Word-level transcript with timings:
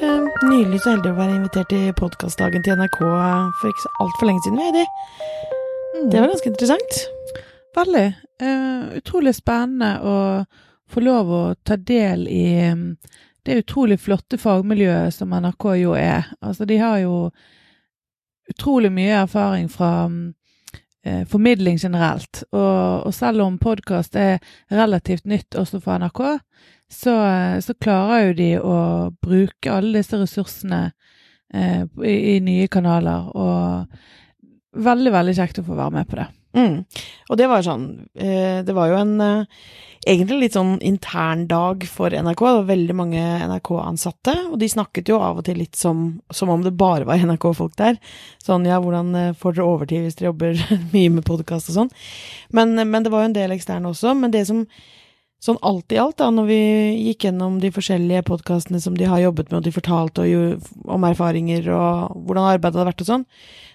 var 0.00 0.20
uh, 0.20 0.50
nylig 0.50 0.80
så 0.80 0.94
heldig 0.94 1.12
å 1.12 1.18
være 1.18 1.36
invitert 1.36 1.72
i 1.74 1.92
podkastdagen 1.96 2.64
til 2.64 2.78
NRK 2.78 2.98
for 3.00 3.70
ikke 3.70 3.84
så 3.84 3.92
altfor 4.04 4.28
lenge 4.28 4.42
siden, 4.44 4.60
Heidi. 4.62 4.84
Mm. 5.94 6.10
Det 6.12 6.20
var 6.20 6.32
ganske 6.32 6.50
interessant. 6.50 6.98
Veldig. 7.76 8.06
Uh, 8.42 8.96
utrolig 9.00 9.34
spennende 9.36 9.90
å 10.00 10.16
få 10.90 11.04
lov 11.04 11.32
å 11.32 11.42
ta 11.66 11.76
del 11.76 12.26
i 12.28 12.44
um, 12.72 12.84
det 13.46 13.60
utrolig 13.62 14.00
flotte 14.00 14.38
fagmiljøet 14.40 15.14
som 15.14 15.32
NRK 15.32 15.68
jo 15.82 15.94
er. 15.98 16.28
Altså, 16.40 16.66
de 16.68 16.80
har 16.80 16.98
jo 17.04 17.30
utrolig 18.50 18.90
mye 18.92 19.22
erfaring 19.22 19.68
fra 19.70 20.06
um, 20.10 20.32
eh, 21.06 21.22
formidling 21.28 21.78
generelt. 21.78 22.42
Og, 22.50 23.06
og 23.06 23.14
selv 23.14 23.46
om 23.46 23.56
podkast 23.62 24.18
er 24.18 24.42
relativt 24.68 25.24
nytt 25.30 25.56
også 25.56 25.80
for 25.80 26.02
NRK, 26.02 26.24
så, 26.90 27.14
så, 27.62 27.74
klarer 27.78 28.30
jo 28.30 28.32
de 28.40 28.50
å 28.58 28.78
bruke 29.22 29.72
alle 29.72 30.00
disse 30.00 30.18
ressursene 30.18 30.82
eh, 31.54 31.84
i, 32.02 32.16
i, 32.34 32.40
nye 32.44 32.66
kanaler. 32.72 33.30
Og 33.30 34.82
veldig, 34.88 35.14
veldig 35.14 35.36
kjekt 35.38 35.62
å 35.62 35.66
få 35.66 35.78
være 35.78 35.96
med 36.00 36.10
på 36.10 36.18
det. 36.18 36.26
Mm. 36.56 36.82
Og 37.30 37.38
det 37.38 37.46
var 37.46 37.62
sånn 37.62 37.84
eh, 38.18 38.58
Det 38.66 38.74
var 38.74 38.88
jo 38.90 38.96
en 38.98 39.12
eh, 39.22 39.60
egentlig 40.02 40.38
litt 40.40 40.56
sånn 40.56 40.78
intern 40.82 41.44
dag 41.50 41.84
for 41.86 42.10
NRK. 42.10 42.40
Det 42.40 42.56
var 42.56 42.68
veldig 42.70 42.96
mange 42.96 43.24
NRK-ansatte, 43.52 44.34
og 44.50 44.56
de 44.58 44.70
snakket 44.72 45.12
jo 45.12 45.20
av 45.22 45.40
og 45.40 45.46
til 45.46 45.60
litt 45.60 45.76
som, 45.78 46.20
som 46.32 46.50
om 46.52 46.64
det 46.64 46.72
bare 46.80 47.06
var 47.08 47.20
NRK-folk 47.20 47.76
der. 47.78 48.00
Sånn 48.42 48.66
ja, 48.68 48.80
hvordan 48.80 49.12
eh, 49.18 49.34
får 49.38 49.58
dere 49.58 49.68
overtid 49.68 50.06
hvis 50.06 50.18
dere 50.18 50.32
jobber 50.32 50.64
mye 50.94 51.12
med 51.18 51.26
podkast 51.28 51.70
og 51.72 51.82
sånn. 51.82 51.92
Men, 52.56 52.74
men, 52.80 53.04
det 53.04 53.12
var 53.12 53.26
jo 53.26 53.30
en 53.30 53.36
del 53.36 53.54
eksterne 53.56 53.92
også. 53.92 54.16
Men 54.18 54.34
det 54.34 54.46
som 54.50 54.64
sånn 55.40 55.58
alt 55.64 55.92
i 55.94 55.98
alt, 56.00 56.18
da, 56.20 56.28
når 56.34 56.48
vi 56.50 56.60
gikk 57.08 57.24
gjennom 57.26 57.58
de 57.62 57.70
forskjellige 57.72 58.26
podkastene 58.28 58.80
som 58.82 58.96
de 58.96 59.08
har 59.08 59.22
jobbet 59.22 59.48
med, 59.48 59.60
og 59.60 59.66
de 59.66 59.72
fortalte 59.72 60.24
om 60.84 61.06
erfaringer 61.08 61.70
og 61.72 62.16
hvordan 62.26 62.50
arbeidet 62.50 62.76
hadde 62.76 62.90
vært 62.90 63.04
og 63.04 63.08
sånn, 63.08 63.28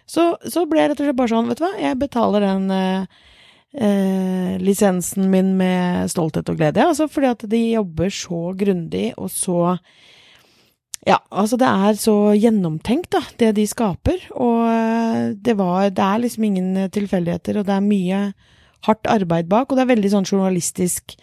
så, 0.06 0.28
så, 0.46 0.68
ble 0.70 0.84
jeg 0.84 0.92
rett 0.92 1.00
og 1.02 1.08
slett 1.08 1.18
bare 1.18 1.34
sånn, 1.34 1.48
vet 1.50 1.62
du 1.62 1.66
hva, 1.66 1.72
jeg 1.82 1.98
betaler 1.98 2.46
den 2.46 2.68
eh, 2.76 3.24
eh, 3.82 4.52
lisensen 4.62 5.32
min 5.32 5.56
med 5.58 6.12
stolthet 6.14 6.52
og 6.54 6.60
glede, 6.60 6.86
altså 6.86 7.10
fordi 7.10 7.32
at 7.34 7.48
de 7.50 7.62
jobber 7.74 8.14
så 8.14 8.42
grundig 8.58 9.08
og 9.18 9.34
så 9.34 9.80
ja, 11.06 11.20
altså 11.30 11.58
det 11.62 11.70
er 11.70 11.98
så 12.02 12.16
gjennomtenkt, 12.34 13.12
da, 13.14 13.20
det 13.38 13.52
de 13.60 13.66
skaper. 13.70 14.24
Og 14.42 14.64
eh, 14.66 15.36
det 15.38 15.54
var 15.60 15.92
Det 15.94 16.02
er 16.02 16.22
liksom 16.24 16.48
ingen 16.48 16.90
tilfeldigheter, 16.90 17.60
og 17.60 17.68
det 17.68 17.76
er 17.76 17.86
mye 17.86 18.22
hardt 18.88 19.10
arbeid 19.10 19.50
bak, 19.50 19.70
og 19.70 19.78
det 19.78 19.86
er 19.86 19.92
veldig 19.94 20.12
sånn 20.16 20.26
journalistisk 20.26 21.14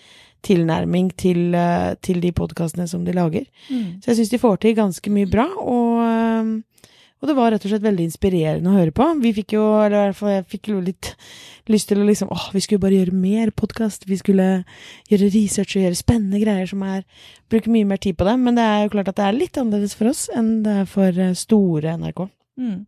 tilnærming 0.47 1.13
til, 1.19 1.55
eh, 1.55 1.95
til 2.03 2.21
de 2.21 2.33
podkastene 2.33 2.89
som 2.89 3.05
de 3.05 3.15
lager. 3.17 3.47
Mm. 3.69 4.03
Så 4.03 4.13
jeg 4.13 4.21
syns 4.21 4.35
de 4.35 4.43
får 4.43 4.61
til 4.61 4.77
ganske 4.77 5.11
mye 5.11 5.31
bra, 5.31 5.47
og, 5.59 6.03
eh, 6.03 6.89
og, 7.23 7.29
det 7.29 7.37
var 7.37 7.53
rett 7.53 7.65
og 7.65 7.71
slett 7.71 7.87
veldig 7.87 8.09
inspirerende 8.09 8.71
å 8.71 8.79
høre 8.81 8.93
på. 8.93 9.07
Vi 9.23 9.33
fikk 9.33 9.55
jo, 9.55 9.63
eller 9.85 9.97
i 9.97 10.07
hvert 10.11 10.19
fall 10.19 10.35
jeg 10.37 10.49
fikk 10.57 10.73
jo 10.73 10.81
litt 10.81 11.15
lyst 11.71 11.89
til 11.89 12.03
å 12.03 12.07
liksom 12.07 12.33
åh, 12.35 12.49
vi 12.53 12.61
skulle 12.65 12.83
bare 12.83 12.99
gjøre 12.99 13.15
mer 13.15 13.53
podkast, 13.55 14.09
vi 14.11 14.19
skulle 14.19 14.65
gjøre 15.11 15.31
research 15.31 15.77
og 15.77 15.85
gjøre 15.85 16.01
spennende 16.01 16.43
greier 16.43 16.67
som 16.67 16.83
er 16.83 17.05
Bruke 17.53 17.69
mye 17.69 17.85
mer 17.85 18.01
tid 18.01 18.17
på 18.17 18.25
det, 18.25 18.39
men 18.41 18.57
det 18.57 18.65
er 18.65 18.79
jo 18.87 18.93
klart 18.95 19.11
at 19.13 19.19
det 19.19 19.25
er 19.27 19.35
litt 19.37 19.59
annerledes 19.61 19.93
for 19.99 20.09
oss 20.09 20.23
enn 20.33 20.63
det 20.65 20.77
er 20.83 20.87
for 20.89 21.19
eh, 21.21 21.35
store 21.37 21.99
NRK. 22.01 22.23
Mm. 22.57 22.79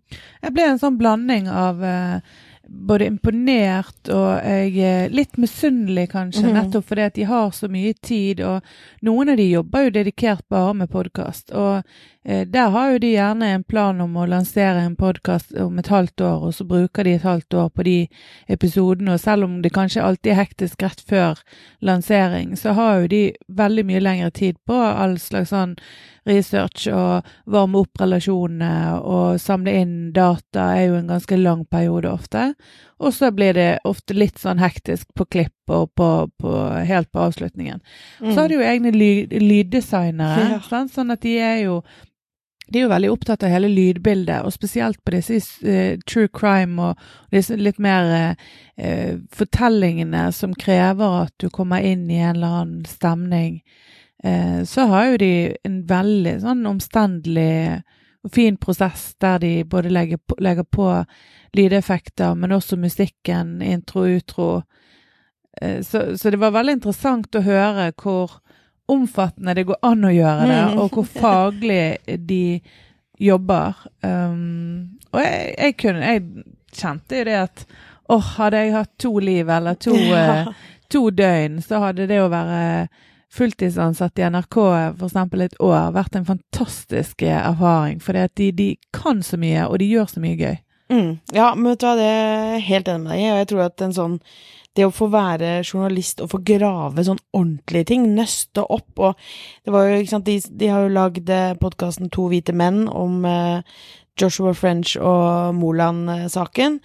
Jeg 0.41 0.55
ble 0.57 0.65
en 0.71 0.81
sånn 0.81 0.97
blanding 0.97 1.51
av 1.53 1.83
uh, 1.85 2.39
både 2.69 3.07
imponert 3.07 4.09
og 4.13 4.31
jeg 4.45 4.73
er 4.81 5.13
litt 5.15 5.39
misunnelig, 5.41 6.09
kanskje, 6.15 6.47
mm. 6.47 6.55
nettopp 6.57 6.89
fordi 6.89 7.07
at 7.07 7.19
de 7.19 7.27
har 7.29 7.53
så 7.57 7.69
mye 7.73 7.95
tid. 8.05 8.41
Og 8.45 9.07
noen 9.07 9.33
av 9.35 9.41
de 9.41 9.49
jobber 9.51 9.87
jo 9.87 9.95
dedikert 9.99 10.45
bare 10.53 10.75
med 10.81 10.93
podkast. 10.93 11.53
Og 11.53 11.81
eh, 11.81 12.03
der 12.25 12.71
har 12.73 12.93
jo 12.95 13.01
de 13.03 13.11
gjerne 13.13 13.51
en 13.53 13.65
plan 13.69 14.01
om 14.01 14.15
å 14.17 14.25
lansere 14.25 14.81
en 14.81 14.95
podkast 14.97 15.53
om 15.61 15.77
et 15.79 15.91
halvt 15.93 16.25
år, 16.25 16.47
og 16.49 16.55
så 16.57 16.65
bruker 16.65 17.05
de 17.05 17.13
et 17.19 17.27
halvt 17.27 17.55
år 17.61 17.69
på 17.69 17.85
de 17.85 17.97
episodene. 18.49 19.13
Og 19.13 19.21
selv 19.21 19.45
om 19.45 19.59
det 19.63 19.75
kanskje 19.77 20.03
alltid 20.03 20.33
er 20.33 20.41
hektisk 20.41 20.83
rett 20.87 21.05
før 21.05 21.43
lansering, 21.85 22.57
så 22.57 22.73
har 22.79 23.03
jo 23.03 23.13
de 23.13 23.23
veldig 23.49 23.85
mye 23.91 24.01
lengre 24.01 24.33
tid 24.33 24.57
på 24.65 24.79
all 24.79 25.19
slags 25.21 25.53
sånn 25.53 25.77
research 26.25 26.87
og 26.89 27.27
varme 27.51 27.83
opp 27.85 28.01
relasjonene 28.01 29.01
og 29.05 29.41
samle 29.43 29.75
inn 29.83 29.95
data 30.17 30.71
er 30.79 30.89
jo 30.89 30.99
en 30.99 31.11
ganske 31.13 31.37
lang 31.37 31.65
periode 31.69 32.11
ofte. 32.11 32.53
Og 33.05 33.13
så 33.13 33.31
blir 33.35 33.57
det 33.57 33.69
ofte 33.85 34.17
litt 34.17 34.41
sånn 34.41 34.63
hektisk 34.63 35.11
på 35.19 35.27
klipp 35.29 35.73
og 35.75 35.91
på, 35.99 36.09
på, 36.41 36.55
helt 36.89 37.11
på 37.13 37.27
avslutningen. 37.27 37.83
Mm. 38.21 38.33
Så 38.33 38.41
har 38.41 38.49
de 38.49 38.59
jo 38.59 38.65
egne 38.65 38.95
lyd, 38.95 39.35
lyddesignere, 39.43 40.49
ja. 40.57 40.85
sånn 40.89 41.13
at 41.13 41.25
de 41.25 41.37
er 41.43 41.61
jo 41.67 41.81
de 42.73 42.79
er 42.79 42.87
jo 42.87 42.93
veldig 42.93 43.11
opptatt 43.13 43.45
av 43.45 43.53
hele 43.53 43.69
lydbildet, 43.69 44.45
og 44.45 44.55
spesielt 44.55 45.01
på 45.05 45.13
disse 45.13 45.41
uh, 45.67 45.97
true 46.09 46.31
crime 46.33 46.81
og 46.81 47.35
disse 47.35 47.57
litt 47.61 47.81
mer 47.83 48.37
uh, 48.81 49.17
fortellingene 49.37 50.31
som 50.33 50.55
krever 50.57 51.25
at 51.27 51.35
du 51.43 51.51
kommer 51.53 51.85
inn 51.85 52.07
i 52.09 52.23
en 52.23 52.39
eller 52.39 52.61
annen 52.63 52.87
stemning. 52.89 53.61
uh, 54.25 54.65
så 54.65 54.89
har 54.89 55.11
jo 55.11 55.21
de 55.21 55.35
en 55.65 55.83
veldig 55.89 56.39
sånn 56.47 56.65
omstendelig 56.71 57.83
og 58.25 58.33
fin 58.33 58.57
prosess 58.57 59.13
der 59.21 59.39
de 59.43 59.53
både 59.69 59.93
legger 59.93 60.17
på, 60.17 60.39
legger 60.41 60.65
på 60.65 60.89
lydeffekter, 61.53 62.33
men 62.35 62.57
også 62.57 62.79
musikken, 62.81 63.61
intro, 63.63 64.07
utro. 64.09 64.63
Så, 65.61 66.17
så, 66.19 66.31
det 66.33 66.41
var 66.41 66.55
veldig 66.57 66.73
interessant 66.79 67.37
å 67.37 67.45
høre 67.45 67.93
hvor 68.01 68.41
omfattende 68.91 69.55
det 69.57 69.67
går 69.69 69.81
an 69.87 70.05
å 70.05 70.13
gjøre 70.13 70.49
det, 70.49 70.61
mm. 70.73 70.81
og 70.83 70.99
hvor 70.99 71.07
faglig 71.09 72.19
de 72.29 72.61
jobber. 73.21 73.81
Um, 74.05 74.99
og 75.15 75.23
jeg, 75.23 75.55
jeg, 75.59 75.77
kunne 75.81 76.13
Jeg 76.13 76.45
kjente 76.75 77.21
jo 77.21 77.27
det 77.29 77.39
at 77.39 77.65
åh, 78.13 78.31
hadde 78.37 78.61
jeg 78.61 78.75
hatt 78.75 78.93
to 79.01 79.13
liv 79.23 79.51
eller 79.51 79.79
to, 79.81 79.95
ja. 80.11 80.45
uh, 80.45 80.71
to 80.93 81.09
døgn, 81.15 81.63
så 81.65 81.81
hadde 81.87 82.09
det 82.11 82.21
å 82.21 82.31
være 82.33 82.89
fulltidsansatt 83.35 84.19
i 84.19 84.27
NRK 84.31 84.59
f.eks. 85.01 85.17
et 85.43 85.57
år 85.63 85.95
vært 85.95 86.19
en 86.19 86.27
fantastisk 86.29 87.25
eh, 87.27 87.35
erfaring. 87.35 87.99
For 88.03 88.15
de, 88.15 88.51
de, 88.55 88.69
kan 88.95 89.23
så 89.27 89.39
mye, 89.41 89.67
og 89.67 89.81
de 89.83 89.91
gjør 89.91 90.13
så 90.13 90.23
mye 90.23 90.39
gøy. 90.39 90.57
Mm. 90.93 91.11
Ja, 91.35 91.49
men 91.57 91.73
vet 91.73 91.81
du 91.83 91.87
hva, 91.89 91.95
det 91.99 92.11
er 92.11 92.53
jeg 92.55 92.67
helt 92.69 92.91
enig 92.93 93.07
med 93.07 93.15
deg 93.15 93.23
i. 93.25 93.31
Og 93.33 93.41
jeg 93.41 93.49
tror 93.51 93.65
at 93.67 93.85
en 93.87 93.97
sånn 93.97 94.19
det 94.75 94.87
å 94.87 94.95
få 94.95 95.09
være 95.13 95.57
journalist 95.63 96.23
og 96.25 96.33
få 96.35 96.41
grave 96.47 97.05
sånn 97.07 97.21
ordentlige 97.35 97.91
ting, 97.93 98.09
nøste 98.17 98.65
opp 98.65 98.99
og 98.99 99.21
Det 99.65 99.73
var 99.73 99.89
jo, 99.89 99.99
ikke 100.01 100.15
sant, 100.17 100.27
de, 100.29 100.39
de 100.61 100.71
har 100.71 100.85
jo 100.85 100.95
lagd 100.95 101.31
eh, 101.31 101.59
podkasten 101.61 102.11
To 102.13 102.29
hvite 102.31 102.53
menn 102.57 102.85
om 102.91 103.23
eh, 103.29 103.63
Joshua 104.21 104.53
French 104.55 104.95
og 105.01 105.55
Moland-saken. 105.59 106.79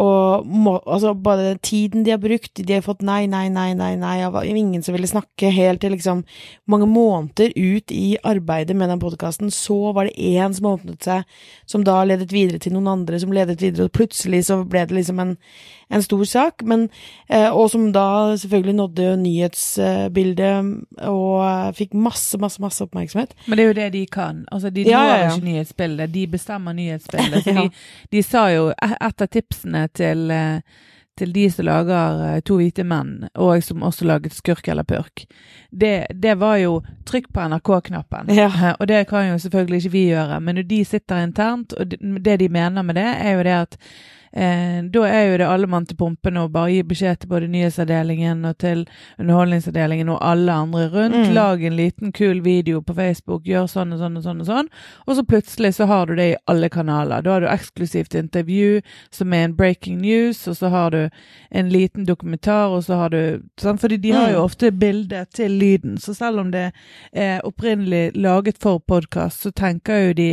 Og 0.00 0.46
må, 0.46 0.76
altså, 0.86 1.12
bare 1.18 1.56
tiden 1.62 2.04
de 2.06 2.14
har 2.14 2.20
brukt, 2.22 2.52
de 2.54 2.76
har 2.76 2.84
fått 2.84 3.02
nei, 3.04 3.24
nei, 3.28 3.48
nei, 3.52 3.72
nei, 3.76 3.90
nei 3.98 4.14
av 4.24 4.38
ingen 4.46 4.84
som 4.86 4.94
ville 4.94 5.10
snakke, 5.10 5.50
helt 5.52 5.82
til 5.82 5.92
liksom 5.96 6.22
mange 6.70 6.86
måneder 6.88 7.52
ut 7.56 7.92
i 7.92 8.14
arbeidet 8.24 8.76
med 8.78 8.92
den 8.92 9.02
podkasten, 9.02 9.50
så 9.52 9.92
var 9.96 10.08
det 10.08 10.16
én 10.16 10.54
som 10.56 10.70
åpnet 10.72 11.04
seg, 11.04 11.36
som 11.66 11.84
da 11.84 11.98
ledet 12.06 12.32
videre 12.32 12.62
til 12.62 12.76
noen 12.76 12.94
andre, 12.94 13.20
som 13.20 13.34
ledet 13.34 13.60
videre, 13.60 13.90
og 13.90 13.96
plutselig 13.98 14.46
så 14.48 14.62
ble 14.64 14.86
det 14.86 15.00
liksom 15.02 15.20
en, 15.20 15.36
en 15.90 16.02
stor 16.02 16.24
sak, 16.24 16.62
men 16.62 16.88
eh, 17.28 17.50
Og 17.50 17.70
som 17.70 17.92
da 17.92 18.36
selvfølgelig 18.36 18.74
nådde 18.74 19.16
nyhetsbildet 19.16 20.84
og 21.08 21.74
fikk 21.74 21.94
masse, 21.94 22.38
masse, 22.38 22.62
masse 22.62 22.84
oppmerksomhet. 22.84 23.34
Men 23.46 23.58
det 23.58 23.64
er 23.64 23.68
jo 23.68 23.78
det 23.80 23.88
de 23.92 24.04
kan. 24.06 24.44
Altså, 24.52 24.70
de 24.70 24.86
ja, 24.86 24.98
når 24.98 25.10
ja, 25.10 25.16
ja. 25.16 25.32
ikke 25.32 25.44
nyhetsbildet, 25.44 26.14
de 26.14 26.26
bestemmer 26.26 26.72
nyhetsbildet. 26.72 27.42
Så 27.44 27.56
de, 27.56 27.70
de 28.12 28.22
sa 28.22 28.46
jo 28.54 28.70
et 28.70 29.26
av 29.26 29.30
tipsene 29.30 29.88
til, 29.94 30.30
eh, 30.30 30.60
til 31.18 31.34
de 31.34 31.48
som 31.50 31.66
lager 31.66 32.22
eh, 32.28 32.38
To 32.46 32.60
hvite 32.60 32.86
menn, 32.86 33.26
og 33.34 33.64
som 33.66 33.82
også 33.82 34.06
laget 34.06 34.36
Skurk 34.36 34.68
eller 34.68 34.86
purk, 34.86 35.26
det, 35.70 36.06
det 36.14 36.36
var 36.38 36.60
jo 36.62 36.78
trykk 37.06 37.32
på 37.34 37.48
NRK-knappen. 37.50 38.30
Ja. 38.36 38.46
Eh, 38.46 38.70
og 38.78 38.86
det 38.88 39.08
kan 39.10 39.32
jo 39.32 39.42
selvfølgelig 39.42 39.82
ikke 39.82 39.96
vi 39.96 40.06
gjøre, 40.12 40.40
men 40.40 40.60
når 40.60 40.70
de 40.70 40.80
sitter 40.84 41.26
internt, 41.26 41.74
og 41.74 41.98
det 41.98 42.40
de 42.40 42.48
mener 42.48 42.82
med 42.86 42.94
det, 43.00 43.10
er 43.18 43.36
jo 43.36 43.44
det 43.50 43.58
at 43.66 43.78
Eh, 44.32 44.84
da 44.84 45.00
er 45.08 45.24
jo 45.26 45.38
det 45.40 45.46
alle 45.50 45.66
mann 45.66 45.86
til 45.90 45.98
pumpene 45.98 46.44
og 46.44 46.52
bare 46.54 46.70
gi 46.70 46.82
beskjed 46.86 47.18
til 47.18 47.30
både 47.32 47.48
nyhetsavdelingen 47.50 48.44
og 48.46 48.60
til 48.62 48.84
underholdningsavdelingen 49.18 50.12
og 50.14 50.20
alle 50.22 50.54
andre 50.54 50.86
rundt. 50.92 51.18
Mm. 51.18 51.34
Lag 51.34 51.64
en 51.66 51.76
liten 51.76 52.12
kul 52.14 52.42
video 52.44 52.80
på 52.80 52.94
Facebook, 52.94 53.48
gjør 53.48 53.66
sånn 53.70 53.96
og 53.96 54.02
sånn 54.02 54.20
og 54.20 54.26
sånn 54.28 54.44
og 54.44 54.50
sånn. 54.50 54.70
Og 55.06 55.18
så 55.18 55.26
plutselig 55.26 55.74
så 55.80 55.88
har 55.90 56.06
du 56.06 56.14
det 56.14 56.28
i 56.30 56.38
alle 56.50 56.70
kanaler. 56.70 57.26
Da 57.26 57.34
har 57.34 57.44
du 57.44 57.50
eksklusivt 57.50 58.14
intervju 58.14 58.80
som 59.10 59.34
er 59.34 59.48
en 59.48 59.56
breaking 59.58 59.98
news, 59.98 60.46
og 60.48 60.60
så 60.60 60.70
har 60.70 60.94
du 60.94 61.02
en 61.50 61.70
liten 61.74 62.06
dokumentar, 62.06 62.70
og 62.70 62.84
så 62.86 63.02
har 63.02 63.10
du 63.10 63.42
sånn, 63.60 63.78
Fordi 63.80 63.96
de 63.96 64.10
har 64.12 64.30
jo 64.30 64.38
mm. 64.38 64.44
ofte 64.44 64.70
bilde 64.70 65.24
til 65.34 65.58
lyden, 65.58 65.98
så 65.98 66.14
selv 66.14 66.40
om 66.40 66.50
det 66.50 66.70
er 67.12 67.40
opprinnelig 67.46 68.12
laget 68.14 68.58
for 68.60 68.78
podkast, 68.78 69.42
så 69.42 69.50
tenker 69.50 70.10
jo 70.10 70.12
de 70.12 70.30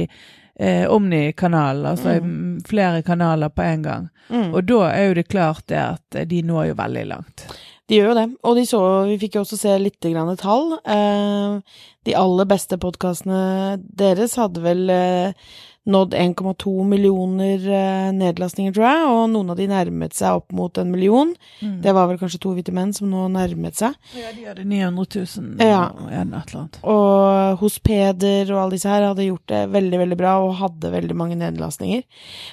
eh, 0.59 0.85
Omni-kanal, 0.89 1.85
altså 1.93 2.17
mm. 2.23 2.59
flere 2.67 3.01
kanaler 3.05 3.49
på 3.53 3.65
en 3.65 3.85
gang. 3.85 4.09
Mm. 4.29 4.51
Og 4.51 4.61
da 4.67 4.83
er 4.91 5.07
jo 5.07 5.17
det 5.19 5.27
klart 5.31 5.67
det 5.71 5.79
at 5.79 6.21
de 6.29 6.43
når 6.45 6.71
jo 6.71 6.77
veldig 6.81 7.05
langt. 7.13 7.47
De 7.87 7.95
gjør 7.95 8.11
jo 8.11 8.17
det. 8.17 8.25
Og 8.43 8.57
de 8.57 8.65
så, 8.67 8.81
vi 9.07 9.15
fikk 9.21 9.37
jo 9.37 9.45
også 9.45 9.59
se 9.59 9.77
litt 9.79 10.03
grann 10.03 10.33
tall. 10.39 10.73
Eh, 10.83 11.77
de 12.07 12.15
aller 12.19 12.49
beste 12.49 12.79
podkastene 12.81 13.77
deres 13.79 14.35
hadde 14.39 14.63
vel 14.65 14.89
eh, 14.91 15.47
nådd 15.87 16.13
1,2 16.19 16.71
millioner 16.83 17.63
eh, 17.71 18.09
nedlastninger, 18.11 18.73
tror 18.75 18.85
jeg, 18.87 19.05
og 19.07 19.29
noen 19.31 19.53
av 19.53 19.59
de 19.59 19.67
nærmet 19.71 20.13
seg 20.17 20.41
opp 20.41 20.51
mot 20.55 20.77
en 20.81 20.89
million. 20.91 21.31
Mm. 21.61 21.77
Det 21.85 21.93
var 21.95 22.09
vel 22.11 22.19
kanskje 22.19 22.41
to 22.43 22.51
hvite 22.57 22.73
menn 22.75 22.91
som 22.95 23.07
nå 23.11 23.25
nærmet 23.31 23.79
seg. 23.79 23.95
Ja, 24.17 24.33
de 24.35 24.43
hadde 24.49 24.65
900 24.67 25.07
000 25.39 25.63
Ja. 25.63 25.85
annet. 26.21 26.79
Og 26.83 27.57
hos 27.61 27.79
Peder 27.79 28.51
og 28.51 28.59
alle 28.65 28.75
disse 28.75 28.91
her 28.91 29.07
hadde 29.07 29.25
gjort 29.29 29.47
det 29.47 29.61
veldig, 29.71 30.01
veldig 30.03 30.17
bra 30.19 30.35
og 30.43 30.57
hadde 30.59 30.91
veldig 30.91 31.15
mange 31.15 31.39
nedlastninger. 31.39 32.03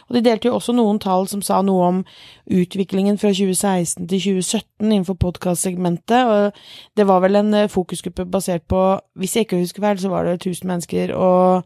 Og 0.08 0.14
de 0.18 0.22
delte 0.28 0.48
jo 0.48 0.54
også 0.60 0.74
noen 0.78 1.00
tall 1.02 1.26
som 1.30 1.42
sa 1.42 1.58
noe 1.66 1.88
om 1.90 2.04
utviklingen 2.46 3.18
fra 3.18 3.32
2016 3.34 4.06
til 4.10 4.20
2017 4.20 4.92
innenfor 4.92 5.16
podkastsegmentet, 5.18 6.28
og 6.28 6.96
det 6.98 7.06
var 7.08 7.22
vel 7.24 7.38
en 7.40 7.54
eh, 7.54 7.68
fokusgruppe 7.72 8.26
basert 8.30 8.66
på, 8.70 8.80
hvis 9.18 9.34
jeg 9.36 9.46
ikke 9.48 9.60
husker 9.62 9.82
feil, 9.84 9.98
så 10.02 10.10
var 10.12 10.28
det 10.28 10.38
1000 10.44 10.68
mennesker 10.70 11.14
og 11.16 11.64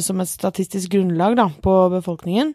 som 0.00 0.20
et 0.22 0.30
statistisk 0.30 0.92
grunnlag 0.92 1.36
da, 1.38 1.48
på 1.62 1.74
befolkningen. 1.90 2.52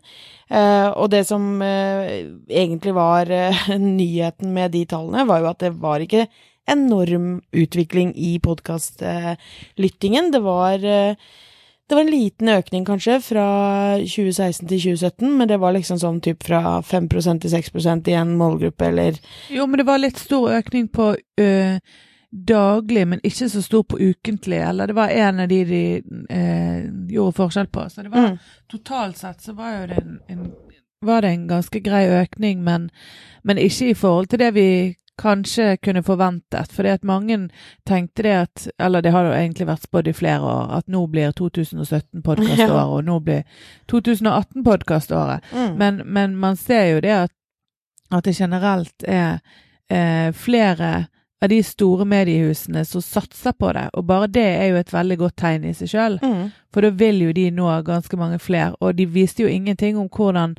Eh, 0.52 0.88
og 0.92 1.10
det 1.14 1.26
som 1.28 1.62
eh, 1.64 2.28
egentlig 2.50 2.94
var 2.96 3.30
eh, 3.32 3.68
nyheten 3.80 4.54
med 4.56 4.74
de 4.76 4.86
tallene, 4.90 5.28
var 5.28 5.44
jo 5.44 5.52
at 5.52 5.64
det 5.64 5.74
var 5.80 6.04
ikke 6.04 6.28
enorm 6.72 7.42
utvikling 7.56 8.12
i 8.16 8.36
podkastlyttingen. 8.44 10.32
Det 10.32 10.44
var 10.44 10.84
eh, 10.84 11.16
det 11.92 11.96
var 11.96 12.06
en 12.06 12.12
liten 12.12 12.48
økning, 12.48 12.86
kanskje, 12.88 13.18
fra 13.20 13.46
2016 14.00 14.64
til 14.70 14.80
2017, 14.80 15.26
men 15.28 15.50
det 15.50 15.58
var 15.60 15.74
liksom 15.76 15.98
sånn 16.00 16.22
typ 16.24 16.46
fra 16.48 16.78
5% 16.88 17.44
til 17.44 17.52
6% 17.52 18.08
i 18.08 18.16
en 18.16 18.32
målgruppe, 18.40 18.88
eller 18.88 19.18
Jo, 19.52 19.66
men 19.68 19.82
det 19.82 19.86
var 19.90 20.00
litt 20.00 20.22
stor 20.22 20.54
økning 20.56 20.88
på 20.88 21.10
ø, 21.20 21.50
daglig, 22.32 23.08
men 23.08 23.20
ikke 23.24 23.50
så 23.50 23.62
stor 23.62 23.84
på 23.84 24.00
ukentlig. 24.00 24.58
Eller 24.58 24.88
det 24.88 24.96
var 24.96 25.10
en 25.10 25.40
av 25.40 25.48
de 25.48 25.64
de 25.66 25.84
eh, 26.30 26.84
gjorde 27.12 27.38
forskjell 27.38 27.68
på. 27.68 27.90
Så 27.90 28.04
det 28.04 28.10
var 28.10 28.28
mm. 28.28 28.38
totalt 28.72 29.18
sett 29.18 29.42
så 29.42 29.54
var 29.54 29.82
jo 29.82 29.88
det 29.88 30.02
en, 30.02 30.20
en 30.28 30.52
var 31.06 31.22
det 31.22 31.28
en 31.28 31.48
ganske 31.48 31.80
grei 31.80 32.06
økning, 32.14 32.64
men, 32.64 32.90
men 33.44 33.58
ikke 33.58 33.90
i 33.90 33.94
forhold 33.98 34.28
til 34.30 34.40
det 34.40 34.52
vi 34.54 34.68
kanskje 35.22 35.78
kunne 35.78 36.04
forventet. 36.04 36.72
Fordi 36.72 36.90
at 36.90 37.04
mange 37.04 37.50
tenkte 37.88 38.24
det 38.24 38.36
at, 38.36 38.68
eller 38.80 39.02
det 39.02 39.12
har 39.12 39.26
jo 39.26 39.34
egentlig 39.34 39.68
vært 39.68 39.88
spådd 39.88 40.08
i 40.08 40.14
flere 40.14 40.42
år, 40.42 40.72
at 40.78 40.88
nå 40.88 41.06
blir 41.08 41.32
2017 41.32 42.22
podkaståret, 42.22 42.86
og 42.96 43.04
nå 43.06 43.20
blir 43.20 43.44
2018 43.90 44.64
podkaståret. 44.64 45.54
Mm. 45.54 45.78
Men, 45.78 46.02
men 46.06 46.36
man 46.36 46.56
ser 46.56 46.86
jo 46.94 47.02
det 47.02 47.16
at, 47.18 47.34
at 48.12 48.26
det 48.26 48.38
generelt 48.38 49.04
er 49.08 49.40
eh, 49.90 50.32
flere 50.34 51.08
av 51.42 51.50
de 51.50 51.64
store 51.66 52.06
mediehusene 52.06 52.84
som 52.86 53.02
satser 53.02 53.56
på 53.58 53.72
det, 53.74 53.88
og 53.98 54.06
bare 54.06 54.30
det 54.30 54.46
er 54.46 54.68
jo 54.70 54.80
et 54.82 54.94
veldig 54.94 55.18
godt 55.24 55.38
tegn 55.42 55.66
i 55.66 55.74
seg 55.74 55.90
sjøl. 55.90 56.18
Mm. 56.22 56.52
For 56.72 56.86
da 56.86 56.92
vil 56.96 57.24
jo 57.26 57.34
de 57.36 57.48
nå 57.52 57.70
ganske 57.88 58.18
mange 58.20 58.38
flere, 58.40 58.76
og 58.80 58.96
de 59.00 59.08
viste 59.10 59.44
jo 59.44 59.50
ingenting 59.50 59.98
om 59.98 60.10
hvordan 60.10 60.54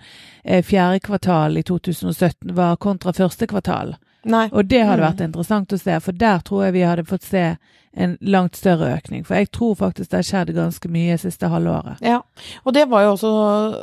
eh, 0.45 0.65
fjerde 0.67 1.05
kvartal 1.07 1.61
i 1.61 1.63
2017 1.63 2.57
var 2.59 2.81
kontra 2.83 3.15
første 3.15 3.47
kvartal. 3.47 3.95
Nei. 4.25 4.49
Og 4.53 4.67
det 4.71 4.85
hadde 4.87 5.03
Mm. 5.03 5.09
vært 5.11 5.25
interessant 5.27 5.73
å 5.73 5.79
se, 5.81 6.01
for 6.01 6.13
der 6.13 6.39
tror 6.47 6.65
jeg 6.65 6.73
vi 6.73 6.83
hadde 6.87 7.05
fått 7.05 7.25
se 7.27 7.57
en 7.95 8.17
langt 8.23 8.57
større 8.57 8.97
økning. 8.97 9.25
For 9.27 9.35
jeg 9.37 9.51
tror 9.53 9.75
faktisk 9.77 10.11
det 10.11 10.17
har 10.17 10.23
skjedd 10.25 10.55
ganske 10.57 10.89
mye 10.89 11.19
siste 11.21 11.49
halvåret. 11.53 12.01
Ja, 12.01 12.23
og 12.65 12.73
det 12.73 12.87
var 12.89 13.03
jo 13.05 13.11
også 13.17 13.33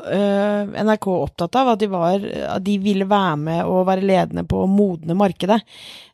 uh, 0.09 0.71
NRK 0.81 1.07
opptatt 1.11 1.55
av, 1.59 1.67
at 1.75 1.79
de, 1.83 1.89
var, 1.91 2.23
at 2.55 2.63
de 2.65 2.77
ville 2.81 3.05
være 3.05 3.35
med 3.37 3.65
og 3.65 3.85
være 3.85 4.01
ledende 4.07 4.45
på 4.49 4.63
å 4.63 4.71
modne 4.71 5.13
markedet. 5.13 5.59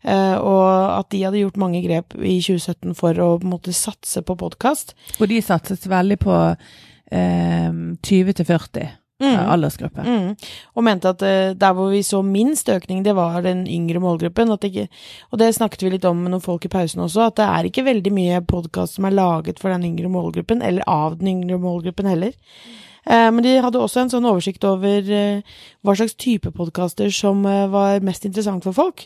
Uh, 0.04 0.36
og 0.42 1.00
at 1.00 1.10
de 1.14 1.24
hadde 1.24 1.40
gjort 1.40 1.62
mange 1.62 1.82
grep 1.86 2.18
i 2.20 2.42
2017 2.44 2.98
for 3.00 3.14
å 3.14 3.40
på 3.40 3.48
en 3.48 3.56
måte 3.56 3.72
satse 3.74 4.26
på 4.26 4.36
podkast. 4.36 4.92
Og 5.22 5.30
de 5.32 5.40
satset 5.42 5.88
veldig 5.88 6.20
på 6.20 6.36
uh, 6.36 7.72
20 8.04 8.34
til 8.42 8.46
40 8.46 8.94
Mm. 9.24 9.38
aldersgruppe. 9.48 10.04
Mm. 10.04 10.32
Og 10.76 10.84
mente 10.84 11.12
at 11.14 11.22
uh, 11.24 11.54
der 11.56 11.76
hvor 11.76 11.88
vi 11.94 12.02
så 12.04 12.20
minst 12.26 12.68
økning, 12.70 13.04
det 13.06 13.14
var 13.16 13.40
den 13.46 13.64
yngre 13.68 14.02
målgruppen. 14.04 14.52
Det 14.52 14.72
ikke, 14.72 14.88
og 15.32 15.40
det 15.40 15.54
snakket 15.56 15.86
vi 15.86 15.94
litt 15.94 16.08
om 16.10 16.20
med 16.20 16.34
noen 16.34 16.44
folk 16.44 16.66
i 16.68 16.72
pausen 16.72 17.06
også, 17.06 17.30
at 17.30 17.38
det 17.40 17.46
er 17.48 17.70
ikke 17.70 17.86
veldig 17.88 18.12
mye 18.16 18.42
podkast 18.44 18.98
som 18.98 19.08
er 19.08 19.16
laget 19.16 19.62
for 19.62 19.72
den 19.72 19.88
yngre 19.88 20.12
målgruppen, 20.12 20.62
eller 20.62 20.84
av 20.88 21.16
den 21.22 21.32
yngre 21.32 21.62
målgruppen 21.64 22.12
heller. 22.12 22.36
Eh, 22.36 22.85
men 23.06 23.44
de 23.46 23.52
hadde 23.62 23.78
også 23.78 24.02
en 24.02 24.10
sånn 24.10 24.26
oversikt 24.26 24.66
over 24.66 25.10
eh, 25.14 25.58
hva 25.86 25.94
slags 25.98 26.16
type 26.18 26.50
podkaster 26.56 27.12
som 27.14 27.44
eh, 27.46 27.68
var 27.70 28.02
mest 28.06 28.26
interessant 28.26 28.66
for 28.66 28.74
folk. 28.74 29.06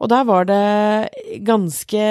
Og 0.00 0.12
der 0.12 0.22
var 0.28 0.46
det 0.46 1.40
ganske 1.44 2.04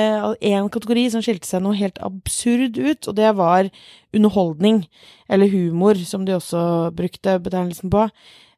én 0.43 0.67
kategori 0.69 1.05
som 1.13 1.23
skilte 1.23 1.47
seg 1.47 1.63
noe 1.63 1.79
helt 1.79 1.97
absurd 2.05 2.77
ut, 2.77 3.07
og 3.07 3.15
det 3.17 3.31
var 3.39 3.71
underholdning, 4.13 4.83
eller 5.31 5.49
humor, 5.49 5.97
som 6.05 6.27
de 6.27 6.35
også 6.35 6.91
brukte 6.97 7.39
betegnelsen 7.39 7.89
på. 7.93 8.09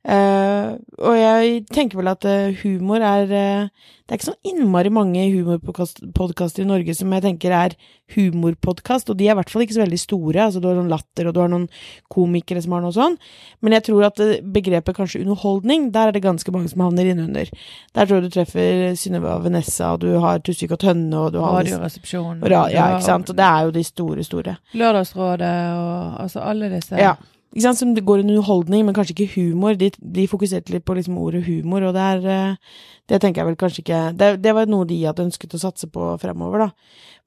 Eh, 0.02 0.70
og 0.98 1.14
jeg 1.14 1.60
tenker 1.70 2.00
vel 2.00 2.08
at 2.10 2.26
uh, 2.26 2.56
humor 2.64 3.04
er 3.06 3.28
uh, 3.30 3.68
Det 4.10 4.16
er 4.16 4.18
ikke 4.18 4.26
så 4.32 4.50
innmari 4.50 4.90
mange 4.90 5.28
humorpodkaster 5.30 6.64
i 6.64 6.66
Norge 6.66 6.96
som 6.98 7.12
jeg 7.14 7.22
tenker 7.22 7.54
er 7.54 7.76
humorpodkast, 8.16 9.12
og 9.14 9.20
de 9.20 9.28
er 9.28 9.36
i 9.36 9.38
hvert 9.38 9.52
fall 9.54 9.62
ikke 9.64 9.76
så 9.78 9.84
veldig 9.84 10.00
store. 10.02 10.42
Altså, 10.48 10.60
du 10.60 10.68
har 10.68 10.76
noen 10.80 10.90
latter, 10.92 11.30
og 11.30 11.36
du 11.38 11.40
har 11.44 11.52
noen 11.54 11.68
komikere 12.12 12.64
som 12.66 12.74
har 12.76 12.82
noe 12.84 12.96
sånn. 12.96 13.16
Men 13.62 13.78
jeg 13.78 13.86
tror 13.88 14.08
at 14.10 14.20
begrepet 14.58 14.98
kanskje 14.98 15.22
underholdning, 15.24 15.92
der 15.96 16.10
er 16.10 16.18
det 16.18 16.24
ganske 16.26 16.52
mange 16.52 16.72
som 16.74 16.84
havner 16.84 17.12
innunder. 17.14 17.52
Der 17.96 18.10
tror 18.10 18.20
jeg 18.20 18.26
du 18.28 18.36
treffer 18.36 18.98
Synnøve 19.00 19.38
Vanessa 19.46 19.94
og 19.96 20.02
du 20.04 20.10
har 20.24 20.42
Tusvik 20.44 20.74
og 20.76 20.82
Tønne, 20.84 21.14
og 21.28 21.32
du 21.38 21.40
har 21.46 21.62
Radioresepsjonen. 21.62 22.42
Ra- 22.44 22.68
Ja, 22.74 22.90
ikke 22.98 23.06
sant. 23.08 23.30
Og 23.32 23.38
det 23.38 23.48
er 23.48 23.70
jo 23.70 23.76
de 23.78 23.84
store, 23.88 24.26
store. 24.28 24.58
Lørdagsrådet 24.76 25.54
og 25.78 26.20
altså 26.26 26.44
alle 26.52 26.74
disse. 26.74 26.98
Ja. 27.00 27.16
Ikke 27.52 27.66
sant, 27.66 27.80
som 27.82 27.92
det 27.92 28.06
går 28.08 28.22
under 28.22 28.38
underholdning, 28.38 28.86
men 28.88 28.96
kanskje 28.96 29.12
ikke 29.16 29.34
humor. 29.36 29.76
De, 29.76 29.90
de 30.00 30.24
fokuserte 30.32 30.72
litt 30.72 30.86
på 30.88 30.96
liksom 30.96 31.18
ordet 31.20 31.44
humor, 31.50 31.84
og 31.84 31.98
det 31.98 32.08
er 32.14 32.28
eh, 32.32 32.76
Det 33.12 33.20
tenker 33.20 33.42
jeg 33.42 33.48
vel 33.50 33.58
kanskje 33.60 33.82
ikke 33.82 34.02
det, 34.16 34.28
det 34.40 34.54
var 34.56 34.70
noe 34.72 34.86
de 34.88 35.02
hadde 35.04 35.26
ønsket 35.26 35.58
å 35.58 35.60
satse 35.60 35.90
på 35.92 36.14
fremover, 36.22 36.64
da. 36.64 36.70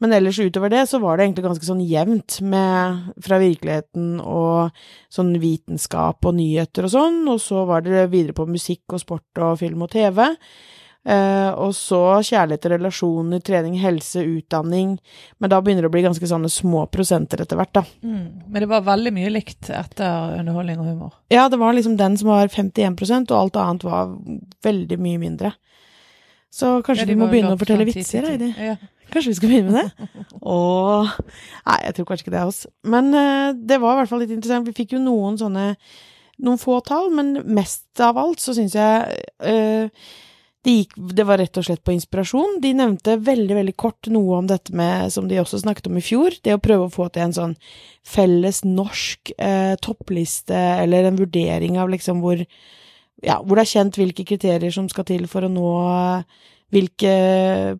Men 0.01 0.15
ellers 0.17 0.39
utover 0.41 0.73
det 0.73 0.87
så 0.89 0.97
var 1.03 1.19
det 1.19 1.27
egentlig 1.27 1.45
ganske 1.45 1.69
sånn 1.69 1.83
jevnt 1.85 2.39
med 2.41 3.11
fra 3.27 3.39
virkeligheten 3.43 4.15
og 4.23 4.73
sånn 5.13 5.35
vitenskap 5.43 6.25
og 6.25 6.39
nyheter 6.39 6.89
og 6.89 6.95
sånn, 6.95 7.21
og 7.29 7.43
så 7.43 7.67
var 7.69 7.85
det 7.85 8.07
videre 8.15 8.37
på 8.39 8.49
musikk 8.49 8.97
og 8.97 9.05
sport 9.05 9.45
og 9.45 9.61
film 9.61 9.85
og 9.85 9.93
TV. 9.93 10.25
Eh, 11.05 11.51
og 11.61 11.75
så 11.77 12.01
kjærlighet 12.25 12.65
og 12.65 12.73
relasjoner, 12.73 13.43
trening, 13.45 13.77
helse, 13.83 14.23
utdanning. 14.25 14.95
Men 15.39 15.53
da 15.53 15.61
begynner 15.61 15.85
det 15.85 15.91
å 15.91 15.95
bli 15.95 16.05
ganske 16.07 16.31
sånne 16.31 16.49
små 16.53 16.87
prosenter 16.93 17.43
etter 17.45 17.61
hvert, 17.61 17.75
da. 17.77 17.85
Mm. 18.01 18.25
Men 18.49 18.65
det 18.65 18.71
var 18.71 18.87
veldig 18.87 19.13
mye 19.13 19.35
likt 19.35 19.69
etter 19.69 20.39
underholdning 20.39 20.81
og 20.81 20.89
humor. 20.89 21.13
Ja, 21.35 21.51
det 21.53 21.61
var 21.61 21.77
liksom 21.77 21.99
den 22.01 22.17
som 22.21 22.33
var 22.33 22.49
51% 22.49 23.35
og 23.35 23.37
alt 23.43 23.61
annet 23.61 23.87
var 23.87 24.17
veldig 24.65 25.01
mye 25.05 25.21
mindre. 25.21 25.53
Så 26.55 26.79
kanskje 26.87 27.05
Ja, 27.05 27.13
vi 27.13 27.19
må 27.19 27.29
begynne 27.29 27.53
å 27.57 27.61
fortelle 27.61 27.85
vitser, 27.89 28.25
10-10. 28.25 28.31
Heidi. 28.31 28.51
Ja. 28.71 28.77
Kanskje 29.13 29.33
vi 29.33 29.39
skal 29.41 29.51
begynne 29.51 29.73
med 29.75 29.81
det? 29.85 30.11
Og 30.55 31.09
nei, 31.67 31.79
jeg 31.85 31.97
tror 31.97 32.09
kanskje 32.09 32.25
ikke 32.25 32.37
det 32.37 32.41
er 32.41 32.51
oss. 32.51 32.65
Men 32.87 33.13
eh, 33.13 33.53
det 33.59 33.81
var 33.83 33.97
i 33.97 34.01
hvert 34.01 34.13
fall 34.13 34.23
litt 34.25 34.33
interessant. 34.33 34.69
Vi 34.71 34.77
fikk 34.77 34.95
jo 34.97 35.03
noen 35.03 35.37
sånne, 35.41 35.73
noen 36.47 36.61
få 36.63 36.79
tall, 36.87 37.11
men 37.13 37.43
mest 37.59 38.01
av 38.01 38.17
alt 38.23 38.41
så 38.41 38.55
syns 38.57 38.79
jeg 38.79 39.19
eh, 39.45 40.07
det, 40.65 40.75
gikk, 40.79 40.95
det 41.17 41.27
var 41.29 41.39
rett 41.41 41.59
og 41.61 41.67
slett 41.67 41.83
på 41.85 41.93
inspirasjon. 41.95 42.59
De 42.63 42.73
nevnte 42.77 43.19
veldig, 43.21 43.57
veldig 43.59 43.75
kort 43.81 44.09
noe 44.13 44.39
om 44.39 44.49
dette 44.49 44.73
med, 44.77 45.13
som 45.13 45.29
de 45.29 45.41
også 45.43 45.61
snakket 45.61 45.91
om 45.91 45.99
i 46.01 46.05
fjor, 46.05 46.37
det 46.45 46.57
å 46.57 46.63
prøve 46.63 46.89
å 46.89 46.95
få 46.95 47.11
til 47.13 47.27
en 47.27 47.37
sånn 47.37 47.53
felles 48.05 48.63
norsk 48.65 49.35
eh, 49.37 49.75
toppliste, 49.85 50.57
eller 50.57 51.09
en 51.09 51.21
vurdering 51.21 51.77
av 51.81 51.93
liksom 51.93 52.25
hvor, 52.25 52.41
ja, 53.25 53.39
hvor 53.43 53.61
det 53.61 53.67
er 53.67 53.73
kjent 53.75 54.01
hvilke 54.01 54.27
kriterier 54.29 54.75
som 54.75 54.89
skal 54.93 55.07
til 55.09 55.29
for 55.31 55.47
å 55.47 55.53
nå 55.53 55.71
eh, 55.85 56.43
hvilke 56.75 57.15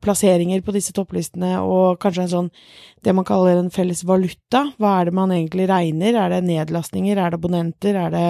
plasseringer 0.05 0.63
på 0.63 0.77
disse 0.77 0.95
topplistene, 0.95 1.57
og 1.65 1.99
kanskje 2.03 2.27
en 2.27 2.33
sånn, 2.35 2.51
det 3.05 3.15
man 3.17 3.27
kaller 3.27 3.59
en 3.59 3.73
felles 3.75 4.05
valuta. 4.07 4.69
Hva 4.79 4.99
er 5.01 5.09
det 5.09 5.17
man 5.17 5.33
egentlig 5.35 5.67
regner? 5.71 6.15
Er 6.21 6.37
det 6.37 6.45
nedlastninger? 6.47 7.19
Er 7.19 7.33
det 7.33 7.41
abonnenter? 7.41 7.99
Er 7.99 8.15
det 8.15 8.29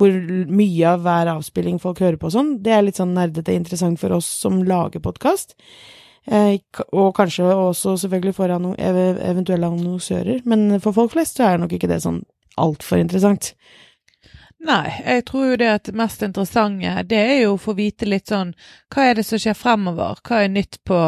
hvor 0.00 0.14
mye 0.48 0.92
av 0.94 1.04
hver 1.04 1.28
avspilling 1.34 1.76
folk 1.82 2.00
hører 2.00 2.16
på 2.16 2.30
og 2.30 2.34
sånn? 2.34 2.54
Det 2.64 2.72
er 2.72 2.86
litt 2.86 3.00
sånn 3.00 3.12
nerdete 3.16 3.52
interessant 3.52 4.00
for 4.00 4.16
oss 4.16 4.28
som 4.40 4.62
lager 4.64 5.02
podkast. 5.04 5.52
Eh, 6.24 6.56
og 6.92 7.12
kanskje 7.16 7.48
også 7.52 7.98
selvfølgelig 8.00 8.34
for 8.36 8.56
noen 8.60 8.80
eventuelle 8.80 9.68
annonsører, 9.68 10.42
men 10.48 10.80
for 10.80 10.96
folk 10.96 11.14
flest 11.14 11.40
så 11.40 11.50
er 11.50 11.60
nok 11.60 11.76
ikke 11.76 11.90
det 11.90 12.02
sånn 12.04 12.22
altfor 12.60 13.00
interessant. 13.00 13.54
Nei, 14.60 14.90
jeg 15.06 15.24
tror 15.28 15.46
jo 15.48 15.58
det 15.62 15.68
at 15.72 15.86
det 15.88 15.96
mest 15.96 16.22
interessante, 16.24 16.92
det 17.08 17.20
er 17.20 17.38
jo 17.46 17.54
å 17.54 17.60
få 17.60 17.72
vite 17.78 18.04
litt 18.04 18.28
sånn 18.28 18.50
Hva 18.92 19.06
er 19.08 19.16
det 19.16 19.24
som 19.24 19.40
skjer 19.40 19.56
fremover? 19.56 20.20
Hva 20.20 20.42
er 20.44 20.52
nytt 20.52 20.82
på 20.84 20.98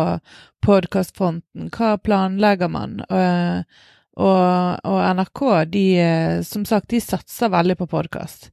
podkastfronten? 0.65 1.69
Hva 1.75 1.99
planlegger 2.01 2.73
man? 2.73 3.03
Og, 3.13 3.77
og, 4.17 4.81
og 4.89 4.99
NRK, 5.19 5.45
de 5.69 5.87
eh, 6.01 6.41
som 6.49 6.65
sagt, 6.65 6.89
de 6.95 7.03
satser 7.05 7.53
veldig 7.53 7.77
på 7.83 7.91
podkast. 7.93 8.49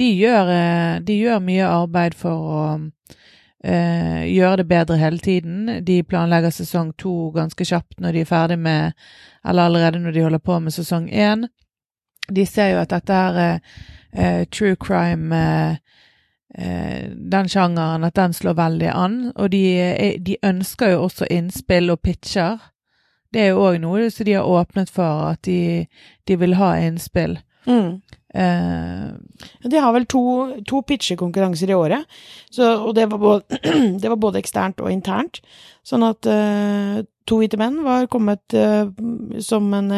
De 0.00 0.08
gjør, 0.16 0.48
eh, 0.54 1.00
de 1.04 1.18
gjør 1.20 1.42
mye 1.44 1.68
arbeid 1.68 2.16
for 2.16 2.50
å 2.56 2.62
eh, 3.64 4.24
gjøre 4.32 4.62
det 4.62 4.68
bedre 4.70 4.96
hele 4.96 5.20
tiden. 5.20 5.84
De 5.84 6.02
planlegger 6.02 6.54
sesong 6.54 6.94
to 6.98 7.30
ganske 7.36 7.64
kjapt 7.64 8.00
når 8.00 8.16
de 8.16 8.24
er 8.24 8.30
ferdig 8.30 8.58
med 8.58 8.92
Eller 9.44 9.62
allerede 9.62 9.98
når 9.98 10.12
de 10.12 10.22
holder 10.22 10.38
på 10.38 10.58
med 10.60 10.72
sesong 10.72 11.08
én. 11.08 11.46
De 12.28 12.46
ser 12.46 12.74
jo 12.74 12.80
at 12.80 12.90
dette 12.90 13.12
her 13.12 13.38
er 13.40 13.60
eh, 14.12 14.44
true 14.52 14.76
crime 14.76 15.36
eh, 15.36 15.76
eh, 16.54 17.10
Den 17.10 17.48
sjangeren, 17.48 18.04
at 18.04 18.16
den 18.16 18.32
slår 18.32 18.54
veldig 18.54 18.90
an. 18.94 19.32
Og 19.36 19.50
de, 19.52 20.18
de 20.26 20.36
ønsker 20.42 20.92
jo 20.92 21.02
også 21.02 21.26
innspill 21.30 21.90
og 21.90 22.00
pitcher. 22.00 22.58
Det 23.32 23.40
er 23.40 23.52
jo 23.52 23.64
òg 23.64 23.80
noe 23.80 24.10
som 24.10 24.26
de 24.26 24.34
har 24.34 24.48
åpnet 24.48 24.90
for, 24.90 25.30
at 25.30 25.44
de, 25.46 25.86
de 26.28 26.36
vil 26.36 26.54
ha 26.58 26.74
innspill. 26.82 27.38
Mm. 27.66 28.00
Eh, 28.34 29.06
De 29.62 29.76
har 29.76 29.92
vel 29.92 30.06
to, 30.06 30.22
to 30.66 30.82
pitchekonkurranser 30.86 31.70
i 31.70 31.74
året, 31.74 32.06
så, 32.50 32.76
og 32.86 32.94
det 32.94 33.08
var, 33.10 33.18
både, 33.18 33.60
det 34.02 34.10
var 34.10 34.20
både 34.20 34.38
eksternt 34.38 34.82
og 34.82 34.92
internt. 34.92 35.42
Sånn 35.86 36.04
at 36.06 36.28
uh, 36.28 37.00
To 37.30 37.38
hvite 37.38 37.58
menn 37.60 37.78
var 37.84 38.08
kommet 38.10 38.54
uh, 38.58 38.90
som 39.42 39.68
en 39.76 39.92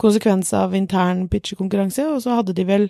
konsekvens 0.00 0.52
av 0.54 0.74
intern 0.78 1.26
pitchekonkurranse, 1.28 2.06
og 2.08 2.22
så 2.24 2.38
hadde 2.38 2.56
de 2.56 2.66
vel 2.68 2.88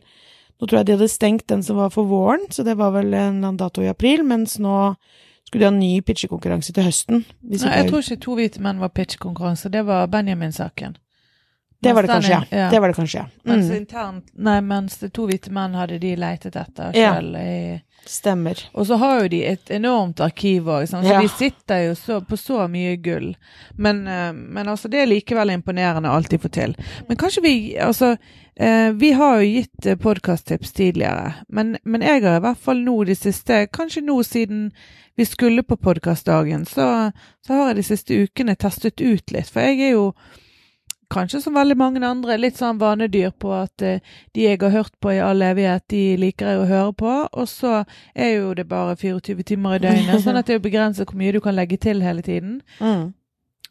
Nå 0.62 0.68
tror 0.70 0.78
jeg 0.78 0.86
de 0.86 0.94
hadde 0.94 1.10
stengt 1.10 1.48
den 1.50 1.64
som 1.66 1.80
var 1.80 1.88
for 1.90 2.06
våren, 2.06 2.44
så 2.54 2.62
det 2.62 2.76
var 2.78 2.92
vel 2.94 3.08
en 3.10 3.40
annen 3.40 3.56
dato 3.58 3.82
i 3.82 3.88
april, 3.90 4.22
mens 4.22 4.54
nå 4.62 4.94
skulle 5.48 5.64
de 5.64 5.66
ha 5.66 5.72
en 5.72 5.80
ny 5.80 5.98
pitchekonkurranse 6.06 6.72
til 6.72 6.86
høsten. 6.86 7.24
nei, 7.42 7.72
jeg 7.80 7.88
tror 7.90 8.04
ikke 8.04 8.20
To 8.22 8.36
hvite 8.38 8.62
menn 8.62 8.78
var 8.78 8.92
pitchekonkurranse, 8.94 9.72
det 9.74 9.82
var 9.88 10.06
Benjamin-saken. 10.12 10.94
Det 11.84 11.94
var 11.94 12.02
det 12.06 12.10
kanskje, 12.10 12.30
ja. 12.30 12.42
ja. 12.50 12.70
Det 12.70 12.80
var 12.80 12.88
det 12.92 12.96
kanskje, 12.98 13.18
ja. 13.22 13.26
Mens 13.44 13.70
Mm, 13.70 13.76
internt 13.76 14.30
Nei, 14.34 14.60
mens 14.60 14.96
det 14.98 15.12
To 15.14 15.26
hvite 15.28 15.50
menn 15.54 15.74
hadde 15.78 15.98
de 16.00 16.14
leitet 16.16 16.56
etter 16.56 16.92
Ja. 16.96 17.14
sjøl. 17.20 17.36
i- 17.36 17.82
stemmer. 18.06 18.58
Og 18.74 18.84
så 18.86 18.98
har 19.00 19.22
jo 19.22 19.28
de 19.32 19.38
et 19.48 19.70
enormt 19.72 20.20
arkiv 20.20 20.66
òg, 20.68 20.82
så 20.90 21.02
Ja. 21.02 21.22
de 21.22 21.28
sitter 21.28 21.86
jo 21.86 21.94
så, 21.94 22.20
på 22.20 22.36
så 22.36 22.68
mye 22.68 22.96
gull. 23.00 23.34
Men, 23.78 24.06
eh, 24.06 24.32
men 24.32 24.66
altså, 24.68 24.90
det 24.90 25.00
er 25.00 25.06
likevel 25.06 25.48
imponerende 25.54 26.10
alt 26.12 26.28
de 26.28 26.36
får 26.38 26.50
til. 26.52 26.74
Men 27.08 27.16
kanskje 27.16 27.42
vi 27.42 27.76
Altså, 27.80 28.18
eh, 28.56 28.90
vi 28.92 29.12
har 29.12 29.40
jo 29.40 29.46
gitt 29.62 29.86
eh, 29.86 29.94
podkasttips 29.96 30.72
tidligere, 30.72 31.34
men, 31.48 31.78
men 31.84 32.02
jeg 32.02 32.22
har 32.22 32.36
i 32.36 32.40
hvert 32.40 32.58
fall 32.58 32.76
nå 32.84 33.06
de 33.06 33.14
siste 33.14 33.68
Kanskje 33.72 34.02
nå 34.04 34.20
siden 34.22 34.70
vi 35.16 35.24
skulle 35.24 35.62
på 35.62 35.76
podkastdagen, 35.76 36.66
så, 36.66 37.10
så 37.46 37.52
har 37.54 37.68
jeg 37.68 37.76
de 37.76 37.82
siste 37.82 38.10
ukene 38.28 38.54
testet 38.56 39.00
ut 39.00 39.30
litt. 39.32 39.48
For 39.48 39.60
jeg 39.60 39.80
er 39.80 39.90
jo 39.92 40.12
kanskje 41.14 41.40
som 41.44 41.56
veldig 41.56 41.76
mange 41.78 42.02
andre, 42.06 42.36
litt 42.40 42.58
sånn 42.60 42.80
vanedyr 42.80 43.32
på 43.40 43.52
at 43.56 43.84
eh, 43.84 44.02
de 44.34 44.46
jeg 44.46 44.60
har 44.62 44.74
hørt 44.74 44.94
på 45.00 45.14
i 45.14 45.22
all 45.22 45.42
evighet, 45.42 45.86
de 45.92 46.02
liker 46.20 46.50
jeg 46.50 46.62
å 46.62 46.68
høre 46.70 46.94
på. 47.00 47.14
Og 47.32 47.48
så 47.50 47.84
er 48.14 48.34
jo 48.36 48.54
det 48.58 48.66
bare 48.70 48.96
24 49.00 49.46
timer 49.54 49.78
i 49.78 49.84
døgnet, 49.86 50.22
sånn 50.24 50.40
at 50.40 50.50
det 50.50 50.58
er 50.58 50.64
begrenset 50.64 51.08
hvor 51.08 51.20
mye 51.20 51.34
du 51.34 51.40
kan 51.44 51.56
legge 51.56 51.78
til 51.80 52.02
hele 52.04 52.24
tiden. 52.26 52.60
Mm. 52.80 53.12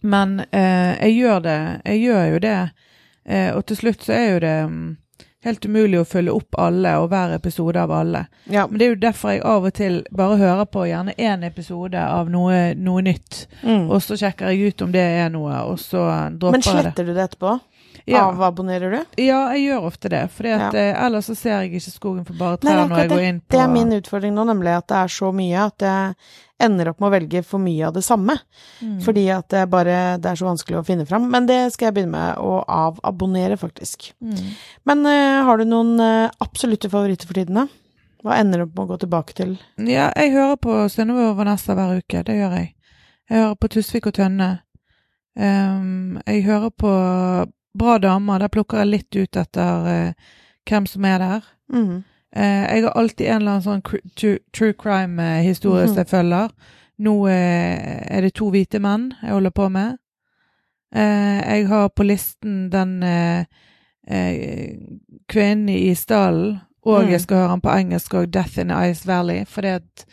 Men 0.04 0.40
eh, 0.52 0.96
jeg 1.00 1.20
gjør 1.20 1.46
det. 1.46 1.62
Jeg 1.86 2.04
gjør 2.08 2.26
jo 2.34 2.44
det. 2.44 2.58
Eh, 3.24 3.50
og 3.56 3.66
til 3.68 3.80
slutt 3.80 4.04
så 4.04 4.16
er 4.18 4.26
jo 4.34 4.44
det 4.44 4.58
mm, 4.68 4.90
helt 5.44 5.66
umulig 5.66 6.00
å 6.00 6.06
følge 6.08 6.34
opp 6.34 6.58
alle 6.60 6.96
og 7.02 7.10
hver 7.12 7.36
episode 7.36 7.82
av 7.82 7.92
alle. 7.92 8.26
Ja. 8.52 8.66
Men 8.70 8.80
det 8.80 8.86
er 8.86 8.94
jo 8.94 9.02
derfor 9.04 9.34
jeg 9.34 9.44
av 9.48 9.68
og 9.68 9.76
til 9.78 10.00
bare 10.16 10.40
hører 10.40 10.70
på 10.72 10.86
gjerne 10.88 11.16
én 11.18 11.44
episode 11.48 12.00
av 12.00 12.32
noe, 12.32 12.62
noe 12.80 13.04
nytt. 13.06 13.46
Mm. 13.62 13.90
Og 13.90 14.00
så 14.06 14.18
sjekker 14.20 14.54
jeg 14.54 14.74
ut 14.74 14.86
om 14.86 14.96
det 14.96 15.04
er 15.04 15.30
noe, 15.34 15.60
og 15.68 15.80
så 15.84 16.06
dropper 16.32 16.60
jeg 16.60 16.64
det. 16.64 16.74
Men 16.74 16.84
sletter 16.84 17.10
du 17.10 17.14
det 17.14 17.28
etterpå? 17.28 17.58
Ja. 18.06 18.26
Avabonnerer 18.28 18.92
du? 18.92 19.22
Ja, 19.22 19.46
jeg 19.54 19.68
gjør 19.70 19.86
ofte 19.88 20.10
det. 20.12 20.24
For 20.32 20.48
Ja. 20.48 20.70
eh, 20.74 20.94
ellers 21.06 21.30
så 21.30 21.36
ser 21.36 21.62
jeg 21.62 21.72
ikke 21.72 21.92
skogen 21.94 22.26
for 22.28 22.34
bare 22.40 22.58
Nei, 22.64 22.74
trær 22.74 22.90
når 22.90 22.98
jeg 23.04 23.10
går 23.10 23.28
inn 23.28 23.40
på 23.42 23.52
Det 23.56 23.60
er 23.64 23.70
min 23.72 23.94
utfordring 23.96 24.34
nå, 24.36 24.46
nemlig 24.50 24.74
at 24.78 24.88
det 24.88 24.98
er 24.98 25.14
så 25.14 25.32
mye 25.34 25.68
at 25.68 25.80
jeg 25.80 26.16
ender 26.64 26.90
opp 26.90 27.00
med 27.00 27.08
å 27.10 27.14
velge 27.14 27.44
for 27.44 27.60
mye 27.60 27.88
av 27.88 27.94
det 27.94 28.04
samme. 28.04 28.38
Mm. 28.82 28.98
Fordi 29.04 29.24
at 29.36 29.48
det 29.52 29.70
bare 29.72 30.18
det 30.22 30.32
er 30.32 30.40
så 30.40 30.48
vanskelig 30.48 30.80
å 30.80 30.86
finne 30.88 31.06
fram. 31.06 31.30
Men 31.32 31.48
det 31.50 31.74
skal 31.74 31.90
jeg 31.90 31.98
begynne 31.98 32.16
med 32.16 32.38
å 32.44 32.64
avabonnere, 32.68 33.58
faktisk. 33.60 34.14
Mm. 34.24 34.52
Men 34.86 35.06
uh, 35.06 35.44
har 35.48 35.58
du 35.60 35.66
noen 35.68 35.96
uh, 36.00 36.30
absolutte 36.44 36.92
favoritter 36.92 37.28
for 37.28 37.40
tiden, 37.40 37.56
da? 37.64 37.68
Hva 38.24 38.38
ender 38.40 38.62
du 38.62 38.68
opp 38.70 38.78
med 38.78 38.86
å 38.86 38.92
gå 38.94 39.00
tilbake 39.02 39.36
til? 39.36 39.58
Ja, 39.84 40.08
jeg 40.16 40.32
hører 40.32 40.56
på 40.56 40.78
Synnøve 40.92 41.34
og 41.34 41.42
Vanessa 41.42 41.76
hver 41.76 41.98
uke. 42.00 42.24
Det 42.24 42.38
gjør 42.38 42.56
jeg. 42.56 42.70
Jeg 43.30 43.42
hører 43.42 43.58
på 43.60 43.72
Tusvik 43.74 44.08
og 44.08 44.16
Tønne. 44.16 44.52
Um, 45.36 46.22
jeg 46.28 46.46
hører 46.46 46.72
på 46.72 46.94
Bra 47.78 47.98
damer. 48.00 48.40
Der 48.40 48.48
plukker 48.54 48.78
jeg 48.84 48.88
litt 48.88 49.16
ut 49.16 49.38
etter 49.38 49.88
eh, 49.88 50.14
hvem 50.70 50.86
som 50.86 51.06
er 51.06 51.18
der. 51.20 51.42
Mm. 51.74 52.04
Eh, 52.36 52.64
jeg 52.76 52.84
har 52.84 52.92
alltid 52.98 53.28
en 53.28 53.36
eller 53.42 53.52
annen 53.52 53.66
sånn 53.66 53.82
cr- 53.86 54.04
true, 54.16 54.40
true 54.54 54.74
crime-historie 54.74 55.88
som 55.88 55.98
jeg 55.98 56.08
følger. 56.12 56.50
Nå 57.00 57.16
eh, 57.28 58.18
er 58.18 58.22
det 58.22 58.34
to 58.38 58.50
hvite 58.54 58.80
menn 58.82 59.12
jeg 59.22 59.34
holder 59.34 59.50
på 59.58 59.70
med. 59.74 59.98
Eh, 60.94 61.40
jeg 61.58 61.68
har 61.68 61.90
på 61.90 62.06
listen 62.06 62.70
den 62.74 63.00
eh, 63.04 63.46
eh, 64.08 64.78
kvinnen 65.30 65.70
i 65.74 65.94
stallen, 65.98 66.60
og 66.86 67.04
Mm. 67.06 67.10
jeg 67.12 67.22
skal 67.22 67.38
høre 67.38 67.52
den 67.52 67.62
på 67.62 67.70
engelsk 67.80 68.14
og 68.14 68.28
'Death 68.28 68.60
in 68.60 68.70
Ice 68.70 69.06
Valley'. 69.08 69.46
fordi 69.46 69.68
at 69.68 70.06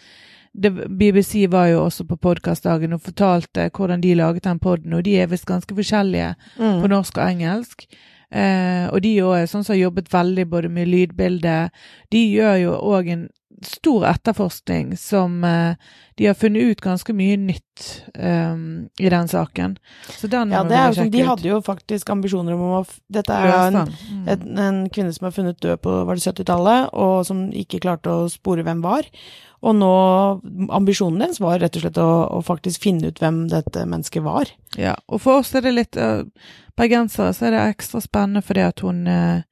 det, 0.54 0.70
BBC 0.98 1.46
var 1.50 1.66
jo 1.70 1.84
også 1.86 2.04
på 2.08 2.16
podkastdagen 2.18 2.92
og 2.92 3.00
fortalte 3.02 3.70
hvordan 3.70 4.00
de 4.02 4.14
laget 4.18 4.44
den 4.44 4.58
poden, 4.58 4.94
og 4.94 5.04
de 5.04 5.16
er 5.22 5.26
visst 5.30 5.46
ganske 5.46 5.74
forskjellige 5.74 6.34
Mm. 6.58 6.80
på 6.82 6.88
norsk 6.88 7.18
og 7.18 7.24
engelsk. 7.30 7.86
Eh, 8.32 8.86
og 8.92 9.00
de 9.02 9.16
òg 9.22 9.42
er 9.42 9.46
sånn 9.50 9.64
som 9.64 9.74
har 9.74 9.80
jobbet 9.90 10.08
veldig 10.12 10.48
både 10.50 10.68
med 10.70 10.86
lydbilde. 10.88 11.70
De 12.10 12.20
gjør 12.34 12.60
jo 12.62 12.72
òg 12.78 13.08
en 13.10 13.28
stor 13.62 14.04
etterforskning 14.08 14.96
som 14.96 15.42
eh, 15.44 15.74
De 16.16 16.26
har 16.26 16.34
funnet 16.34 16.62
ut 16.62 16.80
ganske 16.80 17.12
mye 17.16 17.36
nytt 17.36 18.04
eh, 18.14 18.54
i 19.00 19.08
den 19.08 19.28
saken. 19.28 19.76
Så 20.16 20.28
den 20.30 20.50
Ja, 20.52 20.62
må 20.62 20.68
det 20.68 20.76
er 20.78 20.86
jo 20.92 20.96
sånn, 21.02 21.10
De 21.10 21.22
hadde 21.24 21.48
jo 21.48 21.60
faktisk 21.64 22.10
ambisjoner 22.10 22.52
om 22.54 22.60
å 22.60 22.86
Dette 23.10 23.30
er 23.32 23.66
en, 23.66 23.74
Mm. 23.74 24.28
en, 24.28 24.58
en 24.58 24.88
kvinne 24.90 25.12
som 25.14 25.26
er 25.26 25.30
funnet 25.32 25.60
død 25.60 25.80
på 25.82 26.04
var 26.06 26.14
det 26.14 26.22
70-tallet, 26.22 26.90
og 26.92 27.26
som 27.26 27.50
ikke 27.50 27.80
klarte 27.80 28.10
å 28.10 28.28
spore 28.30 28.62
hvem 28.62 28.80
var. 28.82 29.02
Og 29.60 29.74
nå 29.76 29.88
Ambisjonen 30.72 31.20
hennes 31.20 31.40
var 31.42 31.58
rett 31.60 31.74
og 31.76 31.82
slett 31.84 31.98
å, 32.00 32.08
å 32.32 32.40
faktisk 32.44 32.80
finne 32.86 33.10
ut 33.10 33.18
hvem 33.20 33.42
dette 33.52 33.82
mennesket 33.84 34.24
var. 34.24 34.48
Ja, 34.80 34.94
og 35.06 35.20
for 35.20 35.42
oss 35.42 35.52
er 35.54 35.66
det 35.66 35.74
litt 35.76 35.98
uh, 36.00 36.22
Bergensere 36.80 37.34
så 37.36 37.48
er 37.50 37.56
det 37.56 37.64
ekstra 37.74 38.00
spennende 38.00 38.40
fordi 38.46 38.62
at 38.64 38.80
hun 38.80 39.02
uh, 39.10 39.42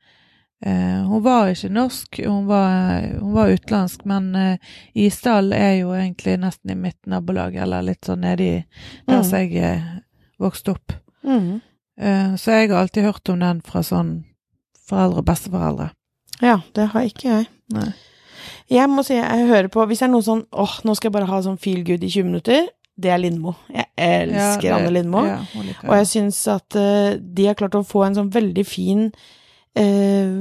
Hun 0.65 1.21
var 1.23 1.53
ikke 1.53 1.69
norsk, 1.71 2.19
hun 2.25 2.49
var, 2.49 3.05
hun 3.21 3.35
var 3.37 3.53
utenlandsk, 3.53 4.01
men 4.11 4.33
uh, 4.35 4.73
Isdal 4.97 5.53
er 5.55 5.77
jo 5.85 5.93
egentlig 5.95 6.35
nesten 6.43 6.73
i 6.73 6.75
mitt 6.75 6.99
nabolag, 7.07 7.55
eller 7.55 7.85
litt 7.87 8.09
sånn 8.09 8.25
nedi 8.25 8.65
der 9.07 9.21
Mm. 9.23 9.31
jeg 9.31 9.53
uh, 9.63 10.01
vokste 10.41 10.73
opp. 10.75 10.97
Mm. 11.23 11.61
Uh, 12.01 12.35
så 12.35 12.57
jeg 12.57 12.71
har 12.73 12.81
alltid 12.81 13.05
hørt 13.07 13.29
om 13.29 13.39
den 13.39 13.61
fra 13.63 13.85
sånn 13.87 14.25
foreldre 14.89 15.23
og 15.23 15.29
besteforeldre. 15.31 15.91
Ja, 16.43 16.59
det 16.75 16.89
har 16.95 17.07
ikke 17.07 17.29
jeg. 17.29 17.49
Nei. 17.75 17.93
Jeg 18.71 18.89
må 18.93 19.05
si 19.07 19.15
jeg 19.17 19.47
hører 19.49 19.69
på 19.73 19.85
Hvis 19.89 20.01
det 20.03 20.09
er 20.09 20.13
noe 20.13 20.25
sånn 20.27 20.45
åh, 20.53 20.75
nå 20.85 20.95
skal 20.97 21.09
jeg 21.11 21.17
bare 21.19 21.31
ha 21.31 21.41
sånn 21.45 21.59
feel 21.61 21.83
good 21.87 22.05
i 22.05 22.11
20 22.11 22.25
minutter, 22.29 22.69
det 22.99 23.11
er 23.15 23.21
Lindmo. 23.23 23.53
Jeg 23.71 23.87
elsker 23.97 24.69
Ja, 24.69 24.77
det- 24.77 24.77
Anne 24.83 24.91
Lindmo. 24.97 25.25
Ja, 25.27 25.39
Og 25.87 25.95
jeg 26.01 26.07
syns 26.11 26.41
at 26.51 26.75
uh, 26.77 27.15
de 27.19 27.47
har 27.47 27.55
klart 27.55 27.77
å 27.79 27.85
få 27.87 28.05
en 28.07 28.15
sånn 28.19 28.31
veldig 28.35 28.65
fin 28.67 29.05
uh, 29.79 30.33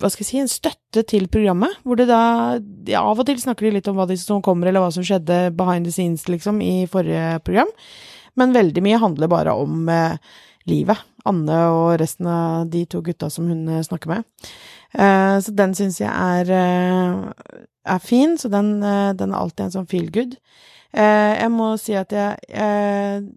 hva 0.00 0.10
skal 0.10 0.24
jeg 0.24 0.30
si, 0.30 0.40
en 0.42 0.50
støtte 0.50 1.04
til 1.08 1.28
programmet, 1.32 1.76
hvor 1.86 1.96
det 2.00 2.08
da 2.10 2.58
Av 2.98 3.18
og 3.20 3.26
til 3.28 3.38
snakker 3.38 3.68
de 3.68 3.76
litt 3.78 3.88
om 3.90 3.96
hva 4.00 4.08
de 4.10 4.16
som 4.18 4.42
kommer, 4.42 4.68
eller 4.68 4.82
hva 4.82 4.90
som 4.94 5.04
skjedde 5.06 5.52
behind 5.56 5.86
the 5.86 5.92
scenes, 5.94 6.26
liksom, 6.30 6.58
i 6.64 6.86
forrige 6.90 7.38
program, 7.46 7.70
men 8.36 8.54
veldig 8.56 8.82
mye 8.82 8.98
handler 9.02 9.28
bare 9.30 9.54
om 9.54 9.86
uh, 9.92 10.16
livet. 10.66 10.98
Anne 11.28 11.56
og 11.70 12.00
resten 12.00 12.26
av 12.26 12.66
de 12.70 12.84
to 12.90 13.00
gutta 13.04 13.28
som 13.30 13.46
hun 13.46 13.68
snakker 13.86 14.10
med. 14.10 14.24
Eh, 14.92 15.36
så 15.40 15.54
den 15.56 15.74
syns 15.76 16.00
jeg 16.02 16.10
er, 16.10 16.50
eh, 16.52 17.62
er 17.94 17.98
fin, 18.04 18.36
så 18.38 18.50
den, 18.52 18.82
eh, 18.82 19.12
den 19.12 19.32
er 19.32 19.38
alltid 19.38 19.66
en 19.66 19.76
sånn 19.78 19.88
feel 19.88 20.10
good. 20.10 20.36
Jeg 20.94 21.48
må 21.48 21.78
si 21.80 21.94
at 21.94 22.10
jeg 22.12 22.36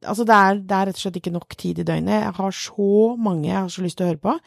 Altså, 0.04 0.26
det 0.28 0.36
er, 0.36 0.56
det 0.60 0.72
er 0.76 0.86
rett 0.88 0.98
og 0.98 1.00
slett 1.00 1.16
ikke 1.16 1.32
nok 1.32 1.56
tid 1.56 1.80
i 1.80 1.84
døgnet. 1.88 2.24
Jeg 2.26 2.34
har 2.36 2.52
så 2.52 3.16
mange 3.18 3.48
jeg 3.48 3.56
har 3.56 3.70
så 3.70 3.82
lyst 3.82 3.96
til 3.96 4.06
å 4.06 4.10
høre 4.10 4.20
på. 4.20 4.40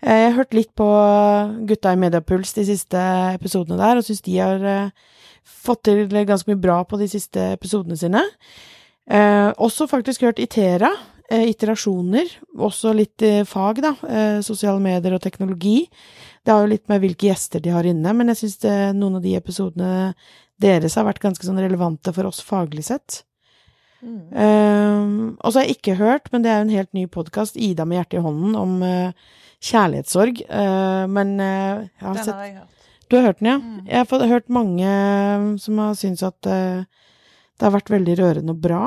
Jeg 0.00 0.32
har 0.32 0.32
hørt 0.32 0.54
litt 0.54 0.74
på 0.74 0.86
gutta 1.68 1.92
i 1.92 1.96
Mediapuls 1.96 2.54
de 2.54 2.64
siste 2.64 2.96
episodene 3.34 3.76
der, 3.76 3.98
og 3.98 4.04
syns 4.04 4.22
de 4.22 4.38
har 4.38 4.92
fått 5.44 5.84
til 5.84 6.08
ganske 6.08 6.48
mye 6.48 6.62
bra 6.62 6.82
på 6.84 6.96
de 6.96 7.08
siste 7.08 7.52
episodene 7.52 7.98
sine. 7.98 8.24
Også 9.58 9.86
faktisk 9.86 10.22
hørt 10.22 10.38
Itera. 10.38 10.88
Eh, 11.30 11.50
iterasjoner. 11.52 12.30
Også 12.56 12.94
litt 12.96 13.22
eh, 13.26 13.44
fag, 13.44 13.82
da. 13.84 13.94
Eh, 14.08 14.40
sosiale 14.46 14.80
medier 14.80 15.16
og 15.16 15.22
teknologi. 15.24 15.82
Det 16.42 16.54
har 16.54 16.64
jo 16.64 16.72
litt 16.72 16.86
med 16.88 17.02
hvilke 17.04 17.28
gjester 17.28 17.60
de 17.60 17.74
har 17.74 17.84
inne, 17.84 18.14
men 18.16 18.32
jeg 18.32 18.40
syns 18.40 18.62
noen 18.96 19.18
av 19.18 19.24
de 19.24 19.34
episodene 19.36 20.14
deres 20.58 20.96
har 20.96 21.04
vært 21.04 21.20
ganske 21.20 21.44
sånn 21.44 21.60
relevante 21.60 22.14
for 22.16 22.30
oss 22.30 22.40
faglig 22.44 22.86
sett. 22.88 23.22
Mm. 23.98 24.30
Um, 24.30 25.36
og 25.42 25.50
så 25.50 25.58
har 25.58 25.66
jeg 25.66 25.78
ikke 25.78 25.98
hørt, 25.98 26.30
men 26.30 26.44
det 26.44 26.52
er 26.52 26.60
jo 26.60 26.66
en 26.68 26.76
helt 26.76 26.92
ny 26.94 27.04
podkast, 27.10 27.58
'Ida 27.58 27.84
med 27.84 27.98
hjertet 27.98 28.20
i 28.20 28.22
hånden', 28.22 28.56
om 28.58 28.82
eh, 28.86 29.12
kjærlighetssorg. 29.60 30.42
Eh, 30.46 31.04
men 31.10 31.40
eh, 31.40 31.88
jeg 31.98 32.06
har 32.06 32.14
Den 32.14 32.24
sett 32.24 32.34
har 32.34 32.46
jeg 32.46 32.56
hørt. 32.60 32.74
Du 33.08 33.16
har 33.16 33.24
hørt 33.24 33.40
den, 33.40 33.50
ja? 33.50 33.58
Mm. 33.58 33.86
Jeg 33.86 33.98
har 33.98 34.08
fått, 34.08 34.26
hørt 34.28 34.48
mange 34.48 35.58
som 35.58 35.78
har 35.78 35.94
syntes 35.96 36.22
at 36.22 36.42
det 36.44 37.64
har 37.64 37.72
vært 37.72 37.88
veldig 37.90 38.18
rørende 38.18 38.52
og 38.52 38.60
bra, 38.60 38.82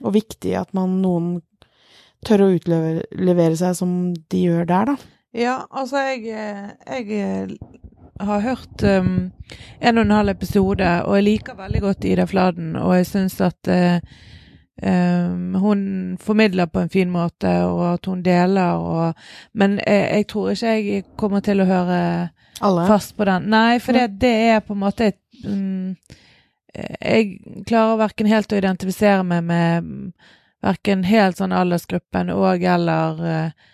og 0.00 0.14
viktig 0.16 0.54
at 0.56 0.72
man 0.74 0.96
noen 1.02 1.42
tør 2.26 2.46
å 2.46 2.52
utlevere 2.56 3.54
seg 3.58 3.76
som 3.78 3.96
de 4.32 4.44
gjør 4.48 4.68
der, 4.70 4.92
da. 4.92 5.14
Ja, 5.34 5.54
altså 5.74 5.98
jeg, 5.98 6.28
jeg 6.30 7.56
har 8.20 8.44
hørt 8.44 8.82
um, 8.86 9.32
en 9.80 9.98
og 9.98 10.04
en 10.04 10.14
halv 10.14 10.30
episode, 10.30 10.90
og 11.04 11.16
jeg 11.18 11.26
liker 11.26 11.58
veldig 11.58 11.80
godt 11.82 12.06
Ida 12.06 12.26
Fladen, 12.30 12.76
og 12.78 12.94
jeg 12.96 13.08
syns 13.08 13.40
at 13.42 13.70
uh, 13.70 13.98
um, 14.78 15.56
hun 15.58 15.80
formidler 16.22 16.70
på 16.70 16.84
en 16.84 16.92
fin 16.92 17.10
måte, 17.10 17.50
og 17.66 17.82
at 17.94 18.06
hun 18.06 18.22
deler, 18.22 18.78
og 18.78 19.14
Men 19.52 19.80
jeg, 19.86 20.08
jeg 20.12 20.26
tror 20.26 20.50
ikke 20.50 20.76
jeg 20.76 21.04
kommer 21.16 21.40
til 21.40 21.60
å 21.60 21.68
høre 21.68 22.28
Alle. 22.60 22.86
fast 22.86 23.16
på 23.16 23.24
den. 23.24 23.50
Nei, 23.50 23.78
for 23.78 23.92
det, 23.92 24.20
det 24.20 24.34
er 24.54 24.60
på 24.60 24.72
en 24.72 24.84
måte 24.86 25.10
et 25.10 25.20
um, 25.46 25.96
Jeg 26.74 27.38
klarer 27.66 28.00
verken 28.00 28.26
helt 28.26 28.52
å 28.52 28.58
identifisere 28.58 29.22
meg 29.22 29.44
med 29.44 29.92
verken 30.64 31.04
helt 31.04 31.38
sånn 31.40 31.52
aldersgruppen 31.54 32.32
og 32.34 32.62
eller 32.64 33.20
uh, 33.20 33.70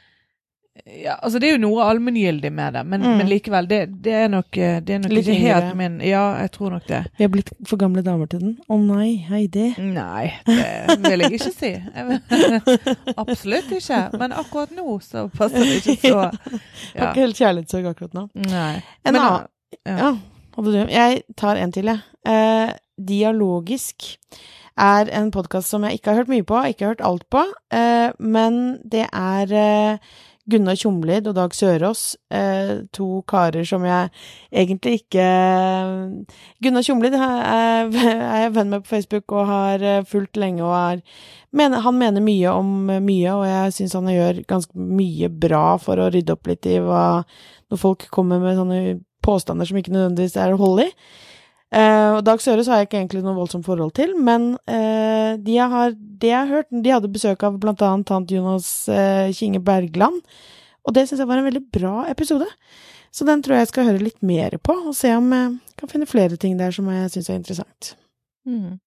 ja, 0.87 1.19
altså 1.21 1.39
Det 1.39 1.49
er 1.49 1.53
jo 1.59 1.61
noe 1.61 1.85
allmenngyldig 1.85 2.51
med 2.57 2.73
det, 2.75 2.83
men, 2.89 3.03
Mm. 3.05 3.17
men 3.19 3.29
likevel, 3.29 3.67
det, 3.69 3.79
det 4.03 4.13
er 4.17 4.29
nok, 4.33 4.49
det 4.55 4.95
er 4.95 4.99
nok 5.03 5.13
Litt 5.13 5.27
ikke 5.29 5.41
helt 5.43 5.75
min 5.77 5.99
Ja, 6.01 6.23
jeg 6.41 6.51
tror 6.55 6.71
nok 6.73 6.87
det. 6.89 7.01
Vi 7.19 7.25
er 7.27 7.29
blitt 7.29 7.51
for 7.69 7.77
gamle 7.77 8.03
damer 8.07 8.27
til 8.31 8.41
den. 8.41 8.55
Å 8.65 8.79
nei, 8.81 9.11
Heidi. 9.29 9.67
Nei, 9.79 10.33
det 10.47 11.03
vil 11.05 11.25
jeg 11.27 11.37
ikke 11.37 11.53
si. 11.53 11.73
Jeg 11.75 12.21
absolutt 13.23 13.71
ikke. 13.77 14.01
Men 14.19 14.33
akkurat 14.33 14.73
nå 14.75 14.97
så 15.05 15.27
passer 15.37 15.61
det 15.67 15.83
ikke 15.83 15.99
så 16.09 16.17
Har 16.23 16.39
ja. 16.97 17.11
ikke 17.11 17.27
helt 17.27 17.43
kjærlighetssorg 17.43 17.91
akkurat 17.93 18.17
nå. 18.17 18.27
Nei. 18.49 18.81
En 19.05 19.13
Men, 19.13 19.21
annen 19.21 19.49
ja. 19.85 19.99
Ja. 20.01 20.87
Jeg 20.91 21.23
tar 21.37 21.61
en 21.61 21.73
til, 21.77 21.93
jeg. 21.93 22.01
Eh, 22.27 22.73
Dialogisk 23.01 24.15
er 24.81 25.11
en 25.17 25.31
podkast 25.35 25.71
som 25.71 25.85
jeg 25.87 25.99
ikke 25.99 26.13
har 26.13 26.23
hørt 26.23 26.33
mye 26.33 26.47
på, 26.47 26.59
ikke 26.71 26.87
har 26.87 26.95
hørt 26.95 27.07
alt 27.07 27.29
på, 27.33 27.45
eh, 27.75 28.11
men 28.19 28.81
det 28.89 29.07
er 29.07 29.53
eh, 29.53 30.15
Gunnar 30.51 30.79
Tjomlid 30.81 31.29
og 31.31 31.37
Dag 31.37 31.55
Sørås, 31.55 32.17
eh, 32.35 32.73
to 32.97 33.21
karer 33.29 33.67
som 33.69 33.85
jeg 33.87 34.09
egentlig 34.51 35.03
ikke 35.03 35.27
Gunnar 36.65 36.87
Tjomlid 36.87 37.15
er 37.21 37.93
jeg 37.93 38.55
venn 38.57 38.73
med 38.73 38.87
på 38.87 38.95
Facebook 38.97 39.37
og 39.37 39.47
har 39.51 39.85
fulgt 40.09 40.41
lenge 40.41 40.65
og 40.65 40.75
er 40.75 41.05
Han 41.85 41.99
mener 41.99 42.23
mye 42.23 42.51
om 42.51 42.91
mye, 43.03 43.31
og 43.35 43.45
jeg 43.47 43.73
syns 43.75 43.95
han 43.99 44.11
gjør 44.11 44.45
ganske 44.49 44.75
mye 44.75 45.29
bra 45.29 45.77
for 45.83 45.99
å 45.99 46.11
rydde 46.11 46.33
opp 46.33 46.47
litt 46.47 46.67
i 46.67 46.79
hva 46.79 47.25
Når 47.71 47.79
folk 47.79 48.07
kommer 48.11 48.39
med 48.39 48.57
sånne 48.57 49.01
påstander 49.23 49.69
som 49.69 49.77
ikke 49.77 49.93
nødvendigvis 49.93 50.39
er 50.41 50.57
hold 50.59 50.87
i. 50.87 50.89
Eh, 51.71 52.11
og 52.17 52.25
Dag 52.27 52.41
Søres 52.43 52.67
har 52.67 52.81
jeg 52.81 52.89
ikke 52.89 52.99
egentlig 52.99 53.23
noe 53.23 53.37
voldsomt 53.37 53.67
forhold 53.67 53.93
til, 53.95 54.17
men 54.19 54.57
uh, 54.67 55.39
de 55.39 55.55
jeg 55.55 55.71
har, 55.71 55.93
det 55.95 56.33
jeg 56.33 56.39
har 56.41 56.51
hørt 56.51 56.73
De 56.75 56.91
hadde 56.91 57.13
besøk 57.15 57.45
av 57.47 57.61
blant 57.63 57.85
annet 57.87 58.09
tant 58.11 58.33
Jonas 58.35 58.67
uh, 58.91 59.31
Kinge 59.37 59.63
Bergland, 59.63 60.19
og 60.83 60.97
det 60.97 61.07
syns 61.07 61.23
jeg 61.23 61.31
var 61.31 61.39
en 61.39 61.47
veldig 61.47 61.63
bra 61.71 61.95
episode. 62.11 62.49
Så 63.15 63.27
den 63.27 63.43
tror 63.43 63.57
jeg 63.57 63.67
jeg 63.67 63.71
skal 63.71 63.87
høre 63.91 64.03
litt 64.03 64.19
mer 64.27 64.57
på, 64.63 64.75
og 64.91 64.97
se 64.99 65.13
om 65.15 65.31
jeg 65.35 65.79
kan 65.79 65.93
finne 65.93 66.11
flere 66.11 66.39
ting 66.41 66.59
der 66.59 66.75
som 66.75 66.91
jeg 66.91 67.11
syns 67.15 67.31
er 67.31 67.39
interessant. 67.39 67.93
Mm. 68.49 68.81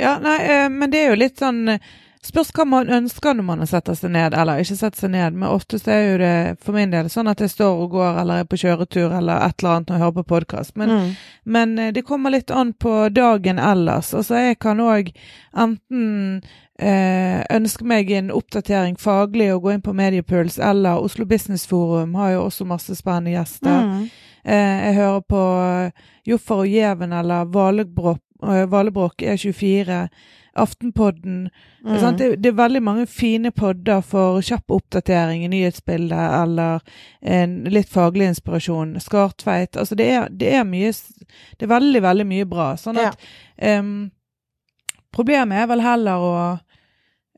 Ja, 0.00 0.16
nei, 0.20 0.38
men 0.74 0.90
det 0.92 1.00
er 1.00 1.12
jo 1.12 1.20
litt 1.20 1.40
sånn 1.40 1.76
Spørs 2.24 2.48
hva 2.56 2.64
man 2.64 2.88
ønsker 2.88 3.34
når 3.36 3.44
man 3.44 3.66
setter 3.68 3.94
seg 3.98 4.10
ned, 4.14 4.32
eller 4.32 4.62
ikke 4.62 4.76
setter 4.78 5.02
seg 5.04 5.10
ned. 5.12 5.34
Men 5.36 5.50
oftest 5.52 5.88
er 5.92 6.00
jo 6.06 6.14
det 6.22 6.32
for 6.64 6.72
min 6.72 6.90
del 6.94 7.10
sånn 7.12 7.28
at 7.28 7.42
jeg 7.44 7.50
står 7.52 7.82
og 7.84 7.90
går 7.92 8.20
eller 8.22 8.40
er 8.40 8.48
på 8.48 8.56
kjøretur 8.62 9.12
eller 9.12 9.44
et 9.44 9.60
eller 9.60 9.74
annet 9.74 9.90
når 9.90 9.96
jeg 9.98 10.04
hører 10.06 10.16
på 10.22 10.26
podkast. 10.32 10.76
Men, 10.80 10.88
Mm. 10.94 11.10
men 11.44 11.78
eh, 11.78 11.92
det 11.92 12.04
kommer 12.08 12.30
litt 12.32 12.50
an 12.50 12.72
på 12.72 12.94
dagen 13.12 13.58
ellers. 13.58 14.14
Altså 14.14 14.34
jeg 14.40 14.58
kan 14.58 14.80
òg 14.80 15.12
enten 15.54 16.42
eh, 16.80 17.44
ønske 17.54 17.84
meg 17.86 18.10
en 18.10 18.30
oppdatering 18.34 18.96
faglig 18.98 19.50
og 19.54 19.62
gå 19.66 19.74
inn 19.76 19.82
på 19.84 19.92
Mediepuls, 19.94 20.58
eller 20.58 21.02
Oslo 21.04 21.24
Business 21.28 21.66
Forum 21.70 22.14
har 22.18 22.32
jo 22.34 22.46
også 22.48 22.64
masse 22.66 22.96
spennende 22.98 23.36
gjester. 23.36 23.84
Mm. 23.84 24.08
Eh, 24.44 24.86
jeg 24.88 24.94
hører 24.98 25.20
på 25.28 25.42
Joffer 26.26 26.64
og 26.64 26.68
Gjeven 26.72 27.12
eller 27.12 27.44
Valebrokk 27.52 28.20
eh, 28.44 28.64
Valebrokk 28.68 29.22
E24, 29.22 30.08
Aftenpodden. 30.56 31.48
Mm. 31.84 32.16
Det, 32.16 32.28
det 32.42 32.50
er 32.52 32.58
veldig 32.58 32.82
mange 32.86 33.06
fine 33.10 33.50
podder 33.50 34.00
for 34.06 34.38
kjapp 34.44 34.70
oppdatering 34.76 35.42
i 35.44 35.50
nyhetsbildet 35.50 36.36
eller 36.42 36.82
en 37.20 37.56
litt 37.74 37.90
faglig 37.90 38.28
inspirasjon. 38.30 38.94
Skartveit. 39.02 39.76
Altså 39.76 39.98
det 39.98 40.06
er, 40.14 40.28
det 40.30 40.52
er 40.54 40.66
mye 40.68 40.92
Det 40.92 41.66
er 41.66 41.72
veldig, 41.74 42.02
veldig 42.06 42.26
mye 42.30 42.46
bra. 42.46 42.68
Sånn 42.78 43.00
at 43.02 43.18
em, 43.58 44.12
Problemet 45.14 45.62
er 45.62 45.70
vel 45.70 45.82
heller 45.84 46.22
å 46.26 46.34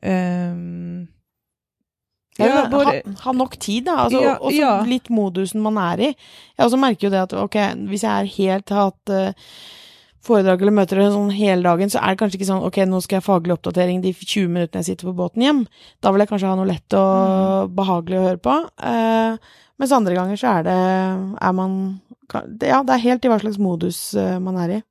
um, 0.01 1.07
Ja, 2.37 2.47
ja, 2.47 2.63
både, 2.69 2.99
ha, 3.05 3.15
ha 3.23 3.33
nok 3.33 3.57
tid, 3.57 3.85
da. 3.85 4.03
Altså, 4.05 4.21
Ja, 4.21 4.35
også 4.37 4.61
ja. 4.61 4.75
litt 4.85 5.09
modusen 5.13 5.61
man 5.65 5.77
er 5.81 6.03
i. 6.09 6.11
Jeg 6.57 6.65
også 6.65 6.79
merker 6.81 7.07
jo 7.07 7.13
det 7.13 7.23
at 7.27 7.33
ok, 7.37 7.57
hvis 7.89 8.05
jeg 8.05 8.13
er 8.13 8.31
helt 8.37 8.73
har 8.73 8.91
hatt 8.91 9.13
eh, 9.13 9.51
foredrag 10.27 10.61
eller 10.61 10.75
møter 10.75 10.99
sånn 11.11 11.31
hele 11.33 11.63
dagen, 11.65 11.89
så 11.89 12.01
er 12.03 12.13
det 12.13 12.19
kanskje 12.21 12.39
ikke 12.39 12.49
sånn 12.51 12.65
ok, 12.67 12.77
nå 12.89 12.99
skal 13.03 13.17
jeg 13.17 13.23
ha 13.23 13.27
faglig 13.33 13.55
oppdatering 13.55 14.01
de 14.03 14.11
20 14.13 14.47
minuttene 14.51 14.83
jeg 14.83 14.91
sitter 14.93 15.09
på 15.09 15.15
båten 15.17 15.41
hjem. 15.45 15.63
Da 16.03 16.11
vil 16.11 16.23
jeg 16.25 16.29
kanskje 16.33 16.51
ha 16.51 16.55
noe 16.59 16.67
lett 16.69 16.93
og 16.99 17.15
Mm. 17.71 17.75
behagelig 17.79 18.17
å 18.19 18.25
høre 18.27 18.41
på. 18.43 18.57
Eh, 18.83 19.37
mens 19.79 19.91
andre 19.95 20.15
ganger 20.15 20.35
så 20.37 20.59
er 20.59 20.63
det 20.67 20.77
er 21.41 21.53
man 21.53 22.01
Ja, 22.67 22.83
det 22.83 22.91
er 22.91 23.05
helt 23.07 23.23
i 23.23 23.29
hva 23.31 23.39
slags 23.39 23.57
modus 23.57 24.13
eh, 24.19 24.37
man 24.43 24.57
er 24.57 24.69
i. 24.77 24.83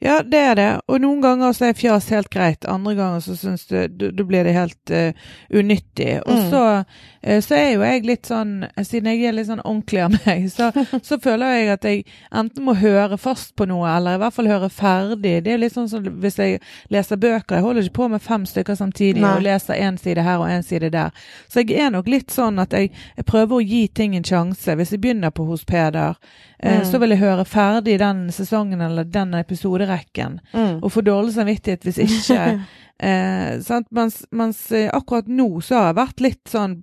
Ja, 0.00 0.22
det 0.22 0.38
er 0.38 0.54
det. 0.58 0.80
Og 0.88 1.00
noen 1.00 1.20
ganger 1.22 1.52
så 1.56 1.68
er 1.70 1.76
fjas 1.78 2.08
helt 2.12 2.28
greit. 2.30 2.64
Andre 2.68 2.94
ganger 2.98 3.20
så 3.24 3.36
syns 3.38 3.66
du 3.66 3.88
du- 3.88 4.24
blir 4.24 4.44
det 4.44 4.52
helt 4.54 4.90
uh, 4.90 5.12
unyttig. 5.50 6.20
Og 6.26 6.34
Mm. 6.34 6.50
så, 6.50 6.84
uh, 7.26 7.40
så 7.40 7.54
er 7.56 7.70
jo 7.74 7.80
jeg 7.82 8.04
litt 8.06 8.26
sånn 8.26 8.68
Siden 8.84 9.04
jeg 9.12 9.24
er 9.28 9.32
litt 9.32 9.46
sånn 9.46 9.60
ordentlig 9.64 10.00
av 10.04 10.10
meg, 10.26 10.48
så, 10.56 10.70
så 11.02 11.18
føler 11.20 11.46
jeg 11.56 11.68
at 11.68 11.84
jeg 11.84 12.04
enten 12.32 12.64
må 12.64 12.74
høre 12.74 13.16
fast 13.18 13.54
på 13.56 13.66
noe, 13.66 13.88
eller 13.96 14.14
i 14.14 14.18
hvert 14.18 14.34
fall 14.34 14.46
høre 14.46 14.68
ferdig. 14.70 15.42
Det 15.44 15.52
er 15.52 15.58
litt 15.58 15.72
sånn 15.74 15.88
som 15.88 16.02
hvis 16.04 16.38
jeg 16.38 16.60
leser 16.90 17.16
bøker. 17.16 17.56
Jeg 17.56 17.62
holder 17.64 17.82
ikke 17.82 17.98
på 18.02 18.08
med 18.10 18.22
fem 18.22 18.44
stykker 18.46 18.74
samtidig 18.74 19.20
Nei. 19.22 19.36
og 19.36 19.42
leser 19.42 19.74
én 19.74 19.96
side 19.98 20.22
her 20.22 20.38
og 20.38 20.48
én 20.48 20.62
side 20.64 20.90
der. 20.90 21.10
Så 21.48 21.60
jeg 21.64 21.78
er 21.80 21.90
nok 21.90 22.08
litt 22.08 22.30
sånn 22.34 22.58
at 22.60 22.72
jeg, 22.72 22.90
jeg 23.16 23.24
prøver 23.24 23.56
å 23.56 23.64
gi 23.64 23.88
ting 23.88 24.16
en 24.16 24.24
sjanse. 24.24 24.74
Hvis 24.76 24.90
jeg 24.92 25.00
begynner 25.00 25.30
på 25.30 25.46
hos 25.46 25.64
Peder, 25.64 26.14
eh, 26.14 26.53
Mm. 26.64 26.84
så 26.88 26.98
vil 26.98 27.10
jeg 27.12 27.18
høre 27.20 27.44
ferdig 27.44 27.98
den 28.00 28.30
sesongen 28.32 28.80
eller 28.80 29.04
den 29.04 29.34
episoderekken 29.34 30.38
Mm. 30.54 30.78
og 30.82 30.92
få 30.92 31.02
dårlig 31.04 31.34
samvittighet 31.34 31.82
hvis 31.84 31.98
ikke. 31.98 32.60
eh, 32.98 33.60
sant? 33.60 33.86
Mens, 33.90 34.24
mens 34.32 34.72
eh, 34.72 34.88
akkurat 34.92 35.28
nå 35.28 35.60
så 35.60 35.74
har 35.76 35.86
jeg 35.90 35.98
vært 36.00 36.20
litt 36.20 36.48
sånn 36.48 36.78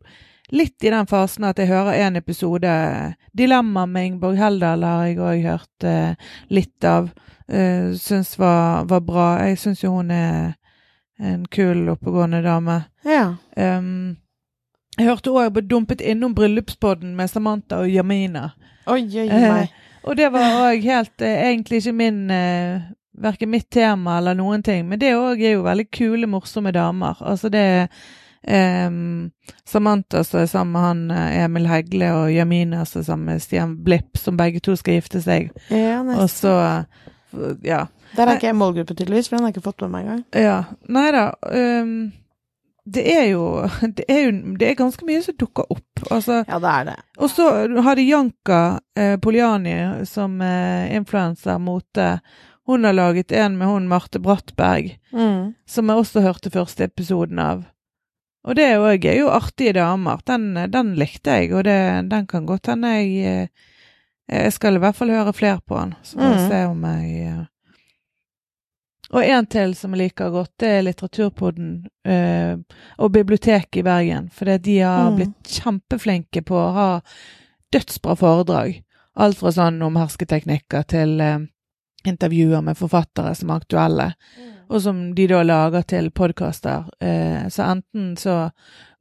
Litt 0.51 0.83
i 0.83 0.89
den 0.91 1.07
fasen 1.07 1.45
at 1.47 1.57
jeg 1.61 1.69
hører 1.69 1.95
en 1.95 2.17
episode 2.19 2.71
Dilemma 3.31 3.85
med 3.87 4.05
Ingeborg 4.09 4.35
Heldal 4.35 4.83
har 4.83 5.05
jeg 5.07 5.19
òg 5.23 5.45
hørt 5.45 5.85
eh, 5.87 6.15
litt 6.51 6.83
av. 6.83 7.07
Eh, 7.47 7.93
syns 7.95 8.33
var, 8.39 8.83
var 8.83 8.99
bra. 8.99 9.27
Jeg 9.47 9.61
syns 9.61 9.83
jo 9.85 9.93
hun 9.95 10.11
er 10.11 10.57
en 11.23 11.45
kul, 11.47 11.85
oppegående 11.93 12.41
dame. 12.43 12.81
Ja. 13.07 13.37
Um, 13.55 14.17
jeg 14.97 15.07
hørte 15.07 15.31
òg 15.31 15.61
dumpet 15.69 16.01
innom 16.03 16.35
bryllupspodden 16.35 17.15
med 17.15 17.31
Samantha 17.31 17.79
og 17.85 17.89
Jamina. 17.89 18.49
Oi, 18.87 19.01
oi, 19.05 19.27
oi. 19.27 19.41
meg. 19.51 19.75
og 20.03 20.17
det 20.17 20.31
var 20.33 20.57
òg 20.63 20.81
helt 20.83 21.21
eh, 21.21 21.43
egentlig 21.51 21.83
ikke 21.83 21.93
min 21.93 22.23
eh, 22.31 22.81
Verken 23.21 23.51
mitt 23.51 23.67
tema 23.69 24.15
eller 24.17 24.33
noen 24.33 24.63
ting. 24.63 24.87
Men 24.89 24.97
det 24.97 25.11
òg 25.13 25.41
er 25.43 25.51
jo 25.57 25.65
veldig 25.65 25.83
kule, 25.93 26.25
morsomme 26.31 26.71
damer. 26.73 27.19
Altså 27.21 27.51
det 27.53 27.89
um, 28.47 29.29
Samantha 29.67 30.23
som 30.23 30.39
er 30.39 30.45
sammen 30.49 30.71
med 30.73 30.81
han 30.81 31.01
eh, 31.11 31.43
Emil 31.43 31.67
Hegle, 31.69 32.07
og 32.15 32.31
Jamina 32.33 32.85
som 32.85 33.03
er 33.03 33.05
sammen 33.05 33.25
med 33.25 33.43
Stian 33.43 33.75
Blipp, 33.83 34.17
som 34.17 34.39
begge 34.39 34.63
to 34.63 34.73
skal 34.79 34.97
gifte 34.97 35.21
seg. 35.21 35.51
Ja, 35.69 35.99
Og 36.01 36.29
så 36.33 36.55
eh, 36.65 37.51
Ja. 37.67 37.85
Der 38.15 38.27
er 38.27 38.35
ikke 38.39 38.47
jeg 38.49 38.55
målgruppe, 38.59 38.93
tydeligvis, 38.95 39.29
for 39.29 39.37
den 39.37 39.45
har 39.45 39.51
jeg 39.51 39.59
ikke 39.59 39.67
fått 39.69 39.81
med 39.85 39.91
meg 39.93 40.01
engang. 40.07 40.23
ja. 40.35 40.57
Nei 40.91 41.11
da. 41.15 41.27
ehm, 41.47 42.11
det 42.85 43.03
er 43.13 43.25
jo 43.31 43.41
Det 43.97 44.05
er 44.09 44.21
jo 44.25 44.31
det 44.57 44.69
er 44.71 44.75
ganske 44.79 45.05
mye 45.05 45.21
som 45.23 45.35
dukker 45.37 45.67
opp. 45.69 46.05
Altså 46.11 46.43
Ja, 46.47 46.59
det 46.59 46.71
er 46.71 46.85
det. 46.91 46.95
Og 47.19 47.29
så 47.29 47.49
hadde 47.85 48.01
Janka 48.07 48.79
eh, 48.97 49.17
Poliani 49.21 50.05
som 50.09 50.39
eh, 50.41 50.93
influenser 50.95 51.59
mote. 51.61 52.19
Hun 52.67 52.83
har 52.85 52.93
laget 52.93 53.31
en 53.31 53.57
med 53.57 53.67
hun 53.67 53.87
Marte 53.87 54.19
Brattberg, 54.19 54.97
Mm. 55.13 55.53
som 55.67 55.89
jeg 55.89 55.97
også 55.97 56.21
hørte 56.21 56.49
første 56.53 56.83
episoden 56.87 57.39
av. 57.39 57.63
Og 58.45 58.55
det 58.55 58.63
er 58.65 58.75
jo, 58.79 59.09
jo 59.19 59.27
artige 59.29 59.73
damer. 59.73 60.21
Den, 60.25 60.53
den 60.71 60.95
likte 60.95 61.29
jeg, 61.41 61.51
og 61.53 61.63
det, 61.67 62.09
den 62.09 62.25
kan 62.27 62.45
godt 62.45 62.67
hende 62.71 62.87
jeg 62.87 63.25
eh, 63.43 63.47
Jeg 64.31 64.53
skal 64.53 64.75
i 64.75 64.79
hvert 64.79 64.95
fall 64.95 65.09
høre 65.11 65.33
flere 65.33 65.59
på 65.67 65.75
den, 65.77 65.93
så 66.03 66.15
får 66.17 66.29
vi 66.29 66.41
Mm. 66.41 66.49
se 66.49 66.65
om 66.65 66.83
jeg 66.85 67.27
eh. 67.27 67.45
Og 69.13 69.25
en 69.27 69.45
til 69.51 69.73
som 69.75 69.91
jeg 69.95 70.05
liker 70.05 70.29
godt, 70.31 70.51
det 70.61 70.67
er 70.77 70.83
Litteraturpodden 70.87 71.71
eh, 72.07 72.55
og 72.97 73.11
biblioteket 73.11 73.81
i 73.81 73.83
Bergen. 73.83 74.29
For 74.31 74.45
de 74.57 74.77
har 74.79 75.09
Mm. 75.11 75.15
blitt 75.17 75.43
kjempeflinke 75.57 76.41
på 76.47 76.55
å 76.55 76.71
ha 76.73 77.01
dødsbra 77.73 78.15
foredrag. 78.15 78.81
Alt 79.15 79.37
fra 79.37 79.51
sånn 79.51 79.81
om 79.83 79.95
hersketeknikker 79.99 80.83
til 80.87 81.19
eh, 81.21 81.39
intervjuer 82.07 82.63
med 82.63 82.77
forfattere 82.79 83.35
som 83.35 83.49
er 83.51 83.59
aktuelle. 83.61 84.13
og 84.71 84.79
som 84.81 85.13
de 85.15 85.25
da 85.27 85.41
lager 85.43 85.81
til 85.83 86.05
podkaster. 86.11 86.85
Eh, 87.01 87.49
så 87.51 87.63
enten 87.73 88.15
så 88.17 88.51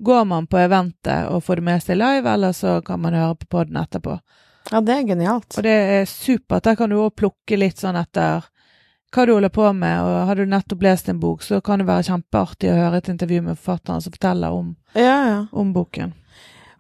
går 0.03 0.25
man 0.27 0.49
på 0.51 0.59
eventet 0.59 1.29
og 1.31 1.45
får 1.45 1.55
det 1.61 1.63
med 1.63 1.83
seg 1.85 1.97
live, 2.01 2.27
eller 2.27 2.51
så 2.53 2.81
kan 2.85 2.99
man 3.01 3.15
høre 3.15 3.37
på 3.37 3.47
poden 3.49 3.77
etterpå. 3.77 4.17
Ja, 4.73 4.81
det 4.81 4.97
er 4.97 5.07
genialt. 5.07 5.55
Og 5.57 5.63
det 5.63 5.71
er 5.71 6.05
supert. 6.11 6.65
Der 6.65 6.75
kan 6.75 6.91
du 6.91 6.97
òg 6.97 7.15
plukke 7.15 7.57
litt 7.57 7.79
sånn 7.79 7.95
etter 7.97 8.43
hva 9.11 9.27
du 9.27 9.33
holder 9.35 9.51
på 9.53 9.67
med, 9.75 10.03
og 10.07 10.27
har 10.29 10.39
du 10.39 10.45
nettopp 10.47 10.83
lest 10.87 11.09
en 11.11 11.19
bok, 11.23 11.43
så 11.43 11.59
kan 11.65 11.83
det 11.83 11.89
være 11.89 12.07
kjempeartig 12.11 12.71
å 12.71 12.77
høre 12.79 13.01
et 13.03 13.11
intervju 13.11 13.41
med 13.49 13.59
forfatteren 13.59 14.05
som 14.05 14.15
forteller 14.15 14.55
om, 14.55 14.77
Ja, 14.95 15.17
ja. 15.27 15.41
om 15.53 15.73
boken. 15.75 16.15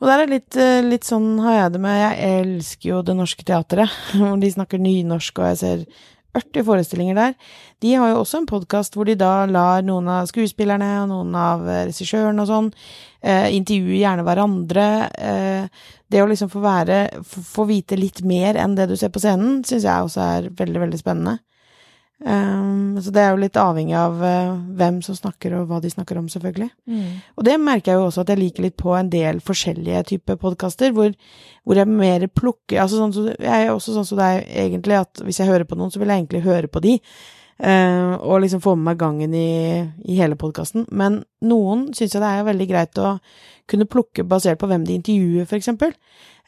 Og 0.01 0.09
der 0.09 0.23
er 0.23 0.31
litt, 0.31 0.57
eh, 0.57 0.81
litt 0.87 1.05
sånn 1.05 1.35
har 1.45 1.57
jeg 1.59 1.73
det 1.75 1.81
med 1.85 1.99
Jeg 2.01 2.38
elsker 2.40 2.88
jo 2.88 3.03
Det 3.03 3.16
Norske 3.19 3.45
Teatret, 3.45 3.90
hvor 4.16 4.38
de 4.40 4.51
snakker 4.51 4.81
nynorsk, 4.81 5.38
og 5.43 5.51
jeg 5.51 5.59
ser 5.61 5.85
80 6.38 6.64
forestillinger 6.64 7.16
der. 7.19 7.35
De 7.83 7.95
har 7.99 8.12
jo 8.12 8.21
også 8.23 8.38
en 8.38 8.47
podkast 8.47 8.95
hvor 8.95 9.05
de 9.09 9.16
da 9.19 9.47
lar 9.51 9.83
noen 9.83 10.07
av 10.09 10.29
skuespillerne 10.31 11.03
og 11.03 11.09
noen 11.11 11.35
av 11.35 11.66
eh, 11.66 11.83
regissørene 11.90 12.45
og 12.45 12.49
sånn 12.49 12.71
eh, 13.21 13.51
intervjue 13.57 13.99
gjerne 13.99 14.25
hverandre. 14.25 14.87
Eh, 15.19 15.87
det 16.11 16.23
å 16.23 16.29
liksom 16.31 16.49
få 16.53 16.62
være 16.62 17.01
få, 17.27 17.43
få 17.43 17.66
vite 17.69 17.99
litt 17.99 18.23
mer 18.23 18.55
enn 18.62 18.77
det 18.79 18.87
du 18.90 18.97
ser 18.97 19.11
på 19.11 19.21
scenen, 19.23 19.64
syns 19.66 19.85
jeg 19.85 20.07
også 20.07 20.23
er 20.23 20.49
veldig, 20.55 20.85
veldig 20.87 21.03
spennende. 21.03 21.40
Um, 22.21 22.99
så 23.01 23.13
det 23.17 23.23
er 23.23 23.31
jo 23.33 23.41
litt 23.41 23.57
avhengig 23.57 23.95
av 23.97 24.19
uh, 24.21 24.53
hvem 24.77 24.99
som 25.05 25.17
snakker, 25.17 25.55
og 25.57 25.71
hva 25.71 25.79
de 25.81 25.93
snakker 25.93 26.19
om, 26.21 26.29
selvfølgelig. 26.29 26.69
Og 27.41 27.47
det 27.49 27.57
merker 27.63 27.93
jeg 27.93 28.01
jo 28.01 28.09
også 28.11 28.25
at 28.25 28.33
jeg 28.35 28.43
liker 28.43 28.67
litt 28.67 28.77
på 28.81 28.93
en 28.97 29.09
del 29.13 29.41
forskjellige 29.45 30.03
typer 30.13 30.37
podkaster, 30.41 30.93
hvor, 30.97 31.15
hvor 31.65 31.81
jeg 31.81 31.89
mer 31.89 32.27
plukker 32.29 32.83
altså 32.83 33.01
sånn 33.01 33.15
så, 33.17 33.27
Jeg 33.33 33.67
er 33.67 33.73
også 33.73 33.97
sånn 33.97 34.09
som 34.09 34.21
deg, 34.21 34.45
egentlig, 34.53 35.01
at 35.01 35.25
hvis 35.25 35.41
jeg 35.41 35.49
hører 35.49 35.69
på 35.69 35.81
noen, 35.81 35.93
så 35.93 36.03
vil 36.03 36.13
jeg 36.13 36.23
egentlig 36.23 36.45
høre 36.45 36.69
på 36.69 36.85
de. 36.85 36.99
Eh, 37.62 38.16
og 38.16 38.40
liksom 38.42 38.62
få 38.64 38.75
med 38.77 38.90
meg 38.90 38.99
gangen 39.01 39.35
i, 39.37 39.85
i 40.05 40.18
hele 40.18 40.38
podkasten. 40.40 40.88
Men 40.90 41.23
noen 41.44 41.90
syns 41.94 42.16
jeg 42.16 42.23
det 42.23 42.33
er 42.33 42.49
veldig 42.49 42.68
greit 42.70 43.01
å 43.01 43.16
kunne 43.70 43.87
plukke 43.87 44.27
basert 44.27 44.59
på 44.59 44.66
hvem 44.70 44.85
de 44.87 44.99
intervjuer, 44.99 45.46
for 45.46 45.61
eksempel. 45.61 45.94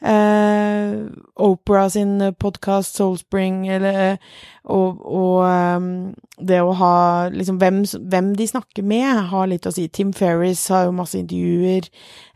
Eh, 0.03 1.05
Opera 1.39 1.89
sin 1.89 2.17
podkast, 2.39 2.97
Soulspring, 2.97 3.69
eller 3.71 3.99
eh, 4.01 4.17
Og, 4.63 4.99
og 5.05 5.43
um, 5.43 6.13
det 6.39 6.61
å 6.63 6.71
ha 6.79 7.27
liksom 7.31 7.57
hvem, 7.59 7.81
hvem 7.83 8.29
de 8.39 8.47
snakker 8.47 8.83
med, 8.87 9.25
har 9.27 9.49
litt 9.51 9.67
å 9.67 9.73
si. 9.75 9.89
Tim 9.91 10.13
Ferris 10.15 10.61
har 10.71 10.85
jo 10.87 10.95
masse 10.95 11.19
intervjuer. 11.19 11.89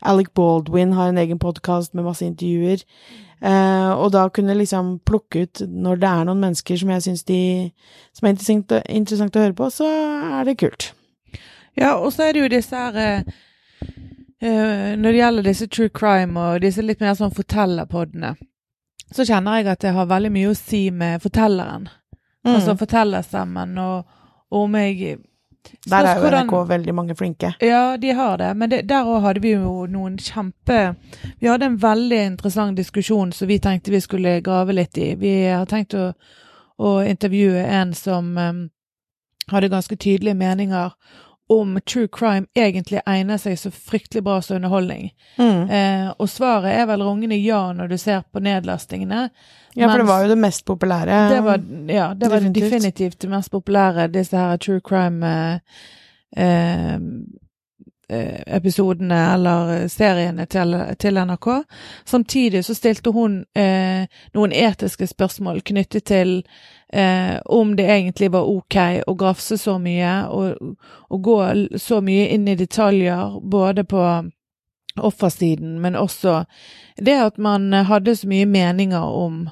Alec 0.04 0.28
Baldwin 0.36 0.92
har 0.92 1.08
en 1.08 1.20
egen 1.20 1.40
podkast 1.40 1.96
med 1.96 2.04
masse 2.04 2.24
intervjuer. 2.28 2.84
Eh, 3.40 3.90
og 3.94 4.10
da 4.12 4.24
kunne 4.34 4.56
liksom 4.58 4.96
plukke 5.06 5.44
ut 5.46 5.60
når 5.70 6.00
det 6.02 6.08
er 6.10 6.24
noen 6.26 6.40
mennesker 6.42 6.78
som 6.80 6.90
jeg 6.90 7.04
syns 7.04 7.20
de 7.28 7.42
Som 8.10 8.26
er 8.26 8.32
interessant, 8.34 8.72
interessant 8.90 9.36
å 9.38 9.44
høre 9.44 9.54
på, 9.54 9.68
så 9.70 9.86
er 10.40 10.48
det 10.48 10.56
kult. 10.58 10.88
Ja, 11.78 11.94
og 11.94 12.10
så 12.12 12.26
er 12.26 12.34
det 12.34 12.42
jo 12.42 12.50
disse 12.50 12.74
her 12.74 12.98
eh, 12.98 14.96
Når 14.98 15.06
det 15.06 15.20
gjelder 15.20 15.46
disse 15.46 15.68
true 15.70 15.94
crime 15.94 16.34
og 16.34 16.64
disse 16.66 16.82
litt 16.82 17.00
mer 17.04 17.14
sånn 17.14 17.34
fortellerpodene, 17.34 18.34
så 19.14 19.24
kjenner 19.24 19.60
jeg 19.60 19.70
at 19.70 19.86
det 19.86 19.94
har 19.94 20.10
veldig 20.10 20.34
mye 20.34 20.50
å 20.50 20.58
si 20.58 20.88
med 20.90 21.22
fortelleren. 21.22 21.86
Mm. 22.44 22.52
Altså 22.52 22.74
fortellerstemmen, 22.76 23.78
og, 23.80 24.18
og 24.52 24.66
om 24.66 24.76
jeg 24.76 25.16
Der 25.88 26.06
er 26.06 26.20
jo 26.20 26.30
NRK 26.30 26.54
veldig 26.68 26.94
mange 26.94 27.14
flinke. 27.16 27.52
Ja, 27.60 27.96
de 27.96 28.10
har 28.14 28.38
det. 28.38 28.54
Men 28.56 28.70
det, 28.70 28.82
der 28.88 29.08
òg 29.08 29.22
hadde 29.24 29.42
vi 29.44 29.52
jo 29.54 29.86
noen 29.90 30.18
kjempe 30.18 30.94
Vi 31.40 31.48
hadde 31.48 31.66
en 31.66 31.78
veldig 31.82 32.20
interessant 32.32 32.76
diskusjon 32.76 33.32
som 33.32 33.48
vi 33.48 33.58
tenkte 33.62 33.92
vi 33.94 34.00
skulle 34.00 34.40
grave 34.44 34.72
litt 34.72 34.98
i. 34.98 35.14
Vi 35.18 35.34
har 35.46 35.66
tenkt 35.66 35.94
å, 35.94 36.12
å 36.78 36.98
intervjue 37.04 37.64
en 37.64 37.94
som 37.94 38.36
um, 38.38 38.66
hadde 39.52 39.72
ganske 39.72 39.96
tydelige 39.96 40.38
meninger 40.38 40.92
om 41.48 41.78
true 41.88 42.08
crime 42.12 42.46
egentlig 42.54 43.00
egner 43.08 43.38
seg 43.40 43.56
så 43.58 43.70
fryktelig 43.72 44.22
bra 44.26 44.36
som 44.44 44.58
underholdning. 44.58 45.10
Mm. 45.38 45.70
Eh, 45.70 46.10
og 46.18 46.28
svaret 46.28 46.74
er 46.76 46.86
vel 46.90 47.02
rungende 47.06 47.38
ja 47.40 47.62
når 47.72 47.88
du 47.88 47.96
ser 47.98 48.22
på 48.32 48.42
nedlastingene. 48.44 49.28
Ja, 49.74 49.88
for 49.88 50.02
det 50.02 50.08
var 50.10 50.22
jo 50.24 50.28
det 50.28 50.38
mest 50.42 50.64
populære. 50.68 51.22
det 51.32 51.40
var, 51.46 51.60
ja, 51.88 52.12
det 52.14 52.28
var 52.28 52.40
Definitivt. 52.40 52.70
definitivt. 52.72 53.20
det 53.20 53.30
mest 53.30 53.50
populære, 53.50 54.08
disse 54.12 54.36
her 54.36 54.56
true 54.56 54.80
crime 54.80 55.26
eh, 55.26 55.58
eh, 56.44 56.98
episodene 58.08 59.18
eller 59.34 59.88
seriene 59.88 60.46
til, 60.46 60.76
til 60.98 61.20
NRK. 61.20 61.48
Samtidig 62.04 62.64
så 62.64 62.74
stilte 62.74 63.12
hun 63.12 63.42
eh, 63.56 64.08
noen 64.34 64.52
etiske 64.52 65.06
spørsmål 65.10 65.60
knyttet 65.60 66.08
til 66.08 66.32
eh, 66.92 67.36
om 67.44 67.76
det 67.76 67.88
egentlig 67.90 68.32
var 68.32 68.48
ok 68.48 68.78
å 69.06 69.14
grafse 69.18 69.58
så 69.60 69.76
mye 69.82 70.14
og, 70.32 70.74
og 71.10 71.22
gå 71.22 71.38
så 71.76 72.00
mye 72.00 72.30
inn 72.32 72.48
i 72.48 72.56
detaljer, 72.56 73.38
både 73.42 73.84
på 73.84 74.08
offersiden, 74.98 75.76
men 75.78 75.94
også 75.96 76.42
det 76.98 77.14
at 77.22 77.36
man 77.38 77.72
hadde 77.72 78.16
så 78.16 78.26
mye 78.26 78.48
meninger 78.50 79.04
om 79.04 79.46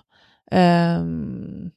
Ehm, 0.53 1.73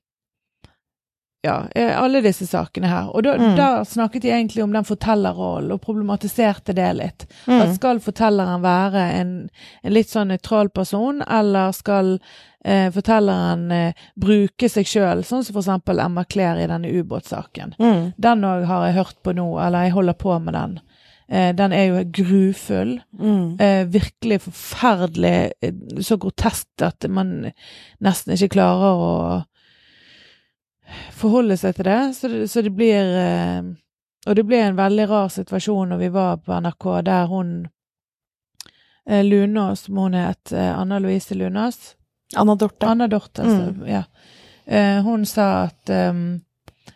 ja, 1.41 1.67
eh, 1.75 2.01
alle 2.01 2.21
disse 2.21 2.47
sakene 2.47 2.89
her. 2.91 3.09
Og 3.15 3.23
da, 3.23 3.37
Mm. 3.37 3.55
da 3.55 3.83
snakket 3.85 4.23
jeg 4.23 4.35
egentlig 4.35 4.63
om 4.63 4.73
den 4.73 4.83
fortellerrollen, 4.83 5.71
og 5.71 5.81
problematiserte 5.81 6.73
det 6.75 6.89
litt. 6.97 7.25
At 7.47 7.69
mm. 7.69 7.75
skal 7.75 7.99
fortelleren 7.99 8.61
være 8.61 9.05
en, 9.21 9.49
en 9.83 9.93
litt 9.93 10.09
sånn 10.11 10.33
nøytral 10.33 10.69
person, 10.69 11.21
eller 11.21 11.71
skal 11.71 12.19
eh, 12.65 12.89
fortelleren 12.91 13.71
eh, 13.71 13.93
bruke 14.19 14.69
seg 14.69 14.85
sjøl, 14.85 15.23
sånn 15.23 15.45
som 15.45 15.53
for 15.53 15.63
eksempel 15.63 15.99
Emma 16.03 16.25
Clair 16.25 16.59
i 16.59 16.67
denne 16.67 16.91
ubåtsaken. 16.91 17.75
Mm. 17.79 18.13
Den 18.17 18.43
òg 18.43 18.65
har 18.67 18.87
jeg 18.87 18.99
hørt 18.99 19.19
på 19.23 19.33
nå, 19.37 19.47
eller 19.63 19.87
jeg 19.87 19.95
holder 19.95 20.19
på 20.19 20.39
med 20.43 20.53
den. 20.53 20.79
Eh, 21.29 21.53
den 21.55 21.71
er 21.71 21.85
jo 21.85 22.03
grufull. 22.19 22.97
Mm. 23.15 23.59
Eh, 23.61 23.85
virkelig 23.85 24.41
forferdelig, 24.41 25.51
eh, 25.61 25.73
så 26.01 26.17
grotesk 26.17 26.67
at 26.81 27.07
man 27.07 27.53
nesten 28.01 28.33
ikke 28.35 28.57
klarer 28.57 28.97
å 28.97 29.13
forholde 31.15 31.57
seg 31.57 31.75
til 31.75 31.85
det. 31.85 31.99
Så 32.15 32.27
det, 32.31 32.47
så 32.51 32.61
det 32.65 32.71
blir 32.75 33.15
eh, 33.23 33.61
Og 34.27 34.35
det 34.35 34.43
ble 34.45 34.57
en 34.61 34.75
veldig 34.75 35.05
rar 35.09 35.29
situasjon 35.31 35.89
når 35.93 35.97
vi 36.01 36.09
var 36.11 36.37
på 36.43 36.51
NRK, 36.61 36.85
der 37.07 37.25
hun 37.31 37.53
eh, 39.09 39.23
Lunås, 39.23 39.79
som 39.87 39.97
hun 39.97 40.13
het, 40.13 40.51
eh, 40.51 40.79
Anna 40.79 40.99
Louise 40.99 41.35
Lunås 41.35 41.95
Anna 42.35 42.55
Dorte. 42.55 42.85
Anna 42.87 43.07
Dorte, 43.07 43.41
altså, 43.41 43.73
Mm. 43.73 43.87
ja. 43.87 44.03
Eh, 44.67 45.01
hun 45.03 45.25
sa 45.25 45.63
at 45.63 45.89
um, 45.89 46.41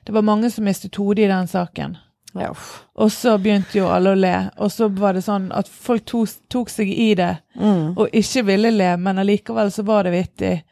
det 0.06 0.12
var 0.14 0.22
mange 0.22 0.52
som 0.52 0.64
mistet 0.66 0.96
hodet 0.96 1.24
i 1.26 1.28
den 1.28 1.48
saken. 1.48 1.98
Ja. 2.34 2.52
Og 2.96 3.10
så 3.12 3.38
begynte 3.38 3.78
jo 3.80 3.88
alle 3.88 4.12
å 4.14 4.20
le, 4.20 4.50
og 4.58 4.70
så 4.72 4.88
var 4.94 5.14
det 5.14 5.24
sånn 5.26 5.52
at 5.54 5.68
folk 5.68 6.06
tok, 6.06 6.30
tok 6.50 6.70
seg 6.70 6.88
i 6.94 7.14
det 7.16 7.38
Mm. 7.56 7.98
og 7.98 8.10
ikke 8.14 8.44
ville 8.46 8.72
le, 8.72 8.98
men 8.98 9.18
allikevel 9.18 9.72
så 9.72 9.84
var 9.86 10.04
det 10.04 10.12
vittig. 10.12 10.64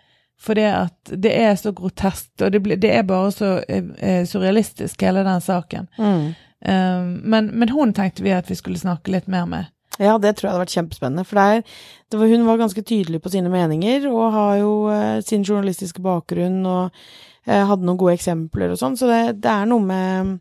For 0.42 0.58
det 0.58 0.70
at 0.74 1.12
det 1.22 1.34
er 1.38 1.54
så 1.60 1.74
groteskt, 1.78 2.34
og 2.42 2.54
det, 2.54 2.64
det 2.82 2.94
er 2.98 3.04
bare 3.08 3.30
så 3.36 3.52
eh, 3.70 3.92
eh, 4.02 4.24
surrealistisk, 4.30 5.04
hele 5.06 5.26
den 5.28 5.44
saken. 5.44 5.90
Mm. 6.02 6.32
Um, 6.62 7.06
men, 7.26 7.48
men 7.58 7.72
hun 7.74 7.94
tenkte 7.98 8.26
vi 8.26 8.34
at 8.34 8.50
vi 8.50 8.58
skulle 8.58 8.82
snakke 8.82 9.14
litt 9.14 9.30
mer 9.30 9.48
med. 9.50 9.70
Ja, 10.02 10.16
det 10.22 10.36
tror 10.38 10.48
jeg 10.48 10.54
hadde 10.54 10.64
vært 10.64 10.76
kjempespennende. 10.76 11.26
For 11.28 11.42
er, 11.42 11.66
det 12.10 12.20
var, 12.20 12.30
hun 12.32 12.46
var 12.48 12.62
ganske 12.62 12.84
tydelig 12.86 13.22
på 13.22 13.32
sine 13.34 13.52
meninger, 13.54 14.08
og 14.10 14.32
har 14.34 14.56
jo 14.62 14.72
eh, 14.94 15.18
sin 15.26 15.46
journalistiske 15.46 16.02
bakgrunn, 16.06 16.62
og 16.66 17.04
eh, 17.46 17.62
hadde 17.68 17.86
noen 17.86 18.00
gode 18.02 18.16
eksempler 18.18 18.74
og 18.74 18.82
sånn. 18.82 18.98
Så 18.98 19.10
det, 19.12 19.22
det 19.44 19.52
er 19.52 19.70
noe 19.70 19.86
med 19.86 20.40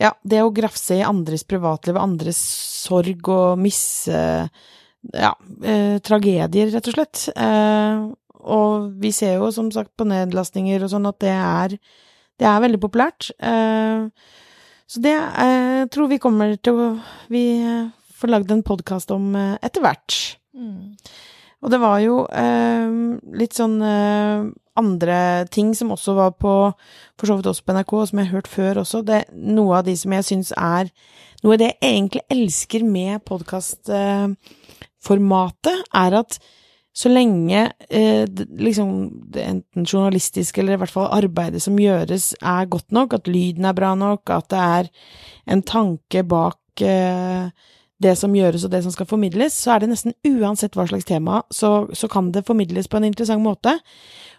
ja, 0.00 0.14
det 0.24 0.40
å 0.40 0.52
grafse 0.56 0.96
i 0.96 1.04
andres 1.04 1.44
privatliv, 1.44 1.98
andres 2.00 2.40
sorg 2.86 3.28
og 3.28 3.60
misse 3.60 4.20
Ja, 5.16 5.30
eh, 5.64 5.96
tragedier, 6.04 6.72
rett 6.72 6.88
og 6.88 6.96
slett. 6.96 7.26
Eh, 7.32 8.08
og 8.42 8.90
vi 9.00 9.12
ser 9.14 9.38
jo 9.38 9.50
som 9.54 9.70
sagt 9.74 9.92
på 9.98 10.06
nedlastninger 10.08 10.84
og 10.84 10.92
sånn 10.92 11.08
at 11.10 11.18
det 11.22 11.34
er, 11.34 11.76
det 12.40 12.48
er 12.48 12.62
veldig 12.64 12.80
populært. 12.82 13.30
Eh, 13.38 14.08
så 14.90 15.02
det 15.04 15.14
jeg 15.14 15.88
tror 15.94 16.10
vi 16.10 16.18
kommer 16.18 16.56
til 16.58 16.74
å 16.74 16.86
Vi 17.30 17.44
eh, 17.62 17.90
får 18.20 18.32
lagd 18.32 18.50
en 18.52 18.66
podkast 18.66 19.12
om 19.14 19.34
eh, 19.38 19.56
etter 19.62 19.84
hvert. 19.84 20.16
Og 21.60 21.68
det 21.72 21.80
var 21.80 21.98
jo 22.00 22.26
eh, 22.32 22.88
litt 23.36 23.54
sånn 23.56 23.82
eh, 23.84 24.44
andre 24.80 25.44
ting 25.52 25.74
som 25.76 25.92
også 25.92 26.14
var 26.16 26.30
på 26.40 26.72
For 27.20 27.28
så 27.28 27.36
vidt 27.36 27.50
også 27.50 27.64
på 27.66 27.74
NRK, 27.76 27.92
og 27.92 28.08
som 28.08 28.18
jeg 28.20 28.28
har 28.30 28.36
hørt 28.38 28.48
før 28.48 28.80
også. 28.84 28.98
Det, 29.04 29.20
noe 29.34 29.76
av 29.80 29.84
de 29.88 29.94
som 30.00 30.10
jeg 30.16 30.24
syns 30.30 30.50
er 30.56 30.84
Noe 31.40 31.54
av 31.56 31.60
det 31.62 31.70
jeg 31.70 31.88
egentlig 31.88 32.24
elsker 32.34 32.82
med 32.84 33.12
podkastformatet, 33.24 35.78
er 35.96 36.12
at 36.18 36.30
så 36.92 37.10
lenge 37.12 37.68
eh, 37.88 38.24
liksom 38.58 38.94
det 39.30 39.44
enten 39.46 39.86
journalistisk 39.86 40.58
eller 40.58 40.74
i 40.74 40.80
hvert 40.82 40.94
fall 40.94 41.10
arbeidet 41.14 41.62
som 41.62 41.78
gjøres, 41.78 42.32
er 42.42 42.70
godt 42.70 42.90
nok, 42.92 43.14
at 43.14 43.30
lyden 43.30 43.68
er 43.68 43.76
bra 43.78 43.94
nok, 43.98 44.30
at 44.34 44.48
det 44.50 44.62
er 44.64 44.90
en 45.54 45.62
tanke 45.62 46.24
bak 46.26 46.82
eh, 46.82 47.52
det 48.00 48.14
som 48.16 48.34
gjøres 48.34 48.64
og 48.64 48.72
det 48.72 48.80
som 48.84 48.92
skal 48.94 49.08
formidles, 49.08 49.54
så 49.54 49.74
er 49.74 49.82
det 49.82 49.90
nesten 49.92 50.16
uansett 50.26 50.76
hva 50.76 50.86
slags 50.88 51.08
tema, 51.08 51.42
så, 51.52 51.84
så 51.92 52.08
kan 52.08 52.30
det 52.32 52.46
formidles 52.48 52.88
på 52.88 52.96
en 52.96 53.06
interessant 53.10 53.44
måte. 53.44 53.76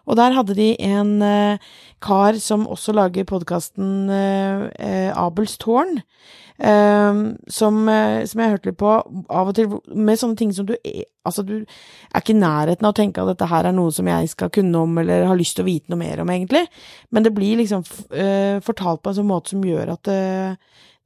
Og 0.09 0.17
der 0.17 0.33
hadde 0.33 0.57
de 0.57 0.71
en 0.81 1.21
eh, 1.21 1.73
kar 2.01 2.39
som 2.41 2.65
også 2.65 2.95
lager 2.97 3.27
podkasten 3.29 4.09
eh, 4.09 4.65
eh, 4.81 5.11
Abels 5.13 5.59
tårn, 5.61 6.01
eh, 6.61 7.21
som, 7.51 7.79
eh, 7.89 8.21
som 8.29 8.43
jeg 8.43 8.53
hørte 8.53 8.71
litt 8.71 8.79
på 8.81 8.91
av 8.91 9.51
og 9.51 9.55
til, 9.57 9.73
med 9.93 10.21
sånne 10.21 10.39
ting 10.39 10.53
som 10.55 10.69
du 10.69 10.77
er 10.77 11.07
Altså, 11.21 11.43
du 11.45 11.59
er 11.61 12.17
ikke 12.17 12.33
i 12.33 12.39
nærheten 12.41 12.81
av 12.81 12.95
å 12.95 12.97
tenke 12.97 13.21
at 13.21 13.27
dette 13.29 13.45
her 13.45 13.67
er 13.69 13.75
noe 13.77 13.91
som 13.93 14.07
jeg 14.09 14.31
skal 14.31 14.49
kunne 14.49 14.79
om, 14.81 14.95
eller 14.97 15.27
har 15.29 15.37
lyst 15.37 15.53
til 15.53 15.61
å 15.61 15.67
vite 15.67 15.93
noe 15.93 15.99
mer 15.99 16.23
om, 16.23 16.31
egentlig. 16.33 16.63
Men 17.13 17.27
det 17.27 17.29
blir 17.35 17.59
liksom 17.59 17.83
uh, 17.85 18.57
fortalt 18.65 19.03
på 19.05 19.11
en 19.11 19.19
sånn 19.19 19.29
måte 19.29 19.53
som 19.53 19.61
gjør 19.61 19.91
at 19.93 20.09
det 20.09 20.17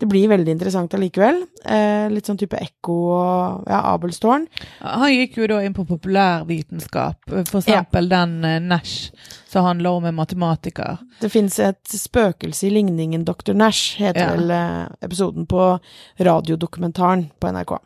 det 0.02 0.08
blir 0.12 0.28
veldig 0.28 0.52
interessant 0.52 0.94
allikevel. 0.98 1.41
Eh, 1.63 2.08
litt 2.12 2.28
sånn 2.28 2.39
type 2.39 2.60
ekko 2.60 2.96
og 3.15 3.70
ja, 3.72 3.80
Abelstårn. 3.94 4.48
Han 4.84 5.13
gikk 5.13 5.39
jo 5.39 5.50
da 5.54 5.62
inn 5.63 5.76
på 5.76 5.86
populærvitenskap, 5.88 7.22
for 7.32 7.62
eksempel 7.62 8.10
ja. 8.12 8.18
den 8.18 8.36
uh, 8.44 8.58
Nash, 8.74 9.13
som 9.56 9.63
handler 9.63 9.89
om 9.89 10.06
en 10.06 10.15
matematiker. 10.15 10.98
Det 11.22 11.30
fins 11.32 11.60
et 11.63 11.88
spøkelse 11.88 12.68
i 12.68 12.74
ligningen 12.76 13.24
Dr. 13.26 13.54
Nash, 13.56 13.96
heter 14.02 14.20
ja. 14.20 14.32
vel 14.36 14.52
uh, 14.52 14.96
episoden 15.02 15.48
på 15.48 15.68
radiodokumentaren 16.20 17.30
på 17.39 17.52
NRK. 17.56 17.78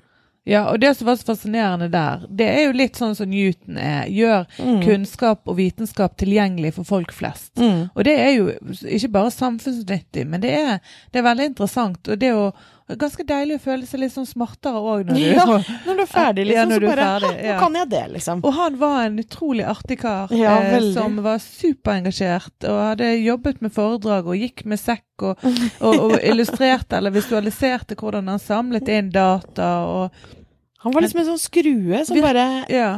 Ja, 0.49 0.63
og 0.71 0.79
det 0.81 0.95
som 0.97 1.05
var 1.05 1.15
så 1.15 1.27
fascinerende 1.27 1.91
der, 1.93 2.23
det 2.29 2.47
er 2.49 2.63
jo 2.63 2.73
litt 2.73 2.97
sånn 2.97 3.13
som 3.13 3.29
Newton 3.29 3.77
er. 3.77 4.07
Gjør 4.09 4.47
mm. 4.57 4.79
kunnskap 4.81 5.45
og 5.45 5.59
vitenskap 5.59 6.15
tilgjengelig 6.17 6.73
for 6.79 6.89
folk 6.89 7.13
flest. 7.13 7.51
Mm. 7.61 7.91
Og 7.93 8.07
det 8.07 8.15
er 8.17 8.31
jo 8.33 8.49
ikke 8.97 9.11
bare 9.13 9.35
samfunnsnyttig, 9.35 10.25
men 10.25 10.41
det 10.41 10.55
er, 10.57 10.79
det 11.13 11.21
er 11.21 11.27
veldig 11.29 11.51
interessant. 11.51 12.01
Og 12.09 12.17
det 12.17 12.33
jo 12.33 12.49
ganske 12.97 13.23
deilig 13.27 13.59
å 13.59 13.61
føle 13.61 13.85
seg 13.85 14.01
litt 14.01 14.13
sånn 14.13 14.25
smartere 14.25 14.79
òg 14.81 15.09
når, 15.09 15.19
ja, 15.21 15.45
når 15.85 15.99
du 15.99 16.03
er 16.03 16.09
ferdig, 16.09 16.45
liksom. 16.49 16.73
Ja, 16.73 16.79
så 16.79 16.85
bare 16.87 17.05
ferdig, 17.09 17.45
ja. 17.45 17.53
Nå 17.53 17.59
kan 17.61 17.77
jeg 17.79 17.89
det, 17.93 18.01
liksom. 18.15 18.41
Og 18.47 18.55
han 18.57 18.79
var 18.81 18.97
en 19.03 19.21
utrolig 19.21 19.67
artig 19.69 19.99
kar 20.01 20.33
eh, 20.33 20.89
som 20.95 21.19
var 21.25 21.43
superengasjert 21.43 22.67
og 22.71 22.81
hadde 22.87 23.11
jobbet 23.19 23.61
med 23.65 23.75
foredrag 23.75 24.31
og 24.31 24.41
gikk 24.41 24.65
med 24.69 24.81
sekk 24.81 25.29
og, 25.29 25.45
og, 25.85 25.95
og 26.09 26.17
illustrerte 26.23 26.97
eller 26.97 27.13
visualiserte 27.13 27.99
hvordan 27.99 28.31
han 28.33 28.41
samlet 28.41 28.89
inn 28.95 29.13
data 29.13 29.71
og 29.85 30.35
han 30.79 30.93
var 30.95 31.03
liksom 31.03 31.19
en 31.19 31.31
sånn 31.33 31.41
skrue 31.41 32.05
som 32.07 32.21
bare 32.23 32.45
ja. 32.71 32.91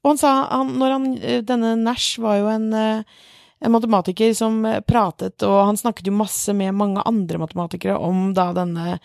Og 0.00 0.14
han 0.14 0.20
sa 0.20 0.30
han, 0.48 0.76
når 0.80 0.94
han, 0.94 1.08
eh, 1.18 1.40
Denne 1.44 1.74
Nash 1.76 2.20
var 2.22 2.38
jo 2.38 2.46
en, 2.48 2.70
eh, 2.72 3.02
en, 3.60 3.72
matematiker 3.72 4.34
som 4.34 4.64
eh, 4.66 4.80
pratet, 4.80 5.42
og 5.46 5.64
han 5.70 5.78
snakket 5.80 6.10
jo 6.10 6.16
masse 6.18 6.54
med 6.56 6.76
mange 6.78 7.02
andre 7.08 7.40
matematikere 7.42 7.98
om 7.98 8.32
da 8.36 8.50
denne 8.56 8.98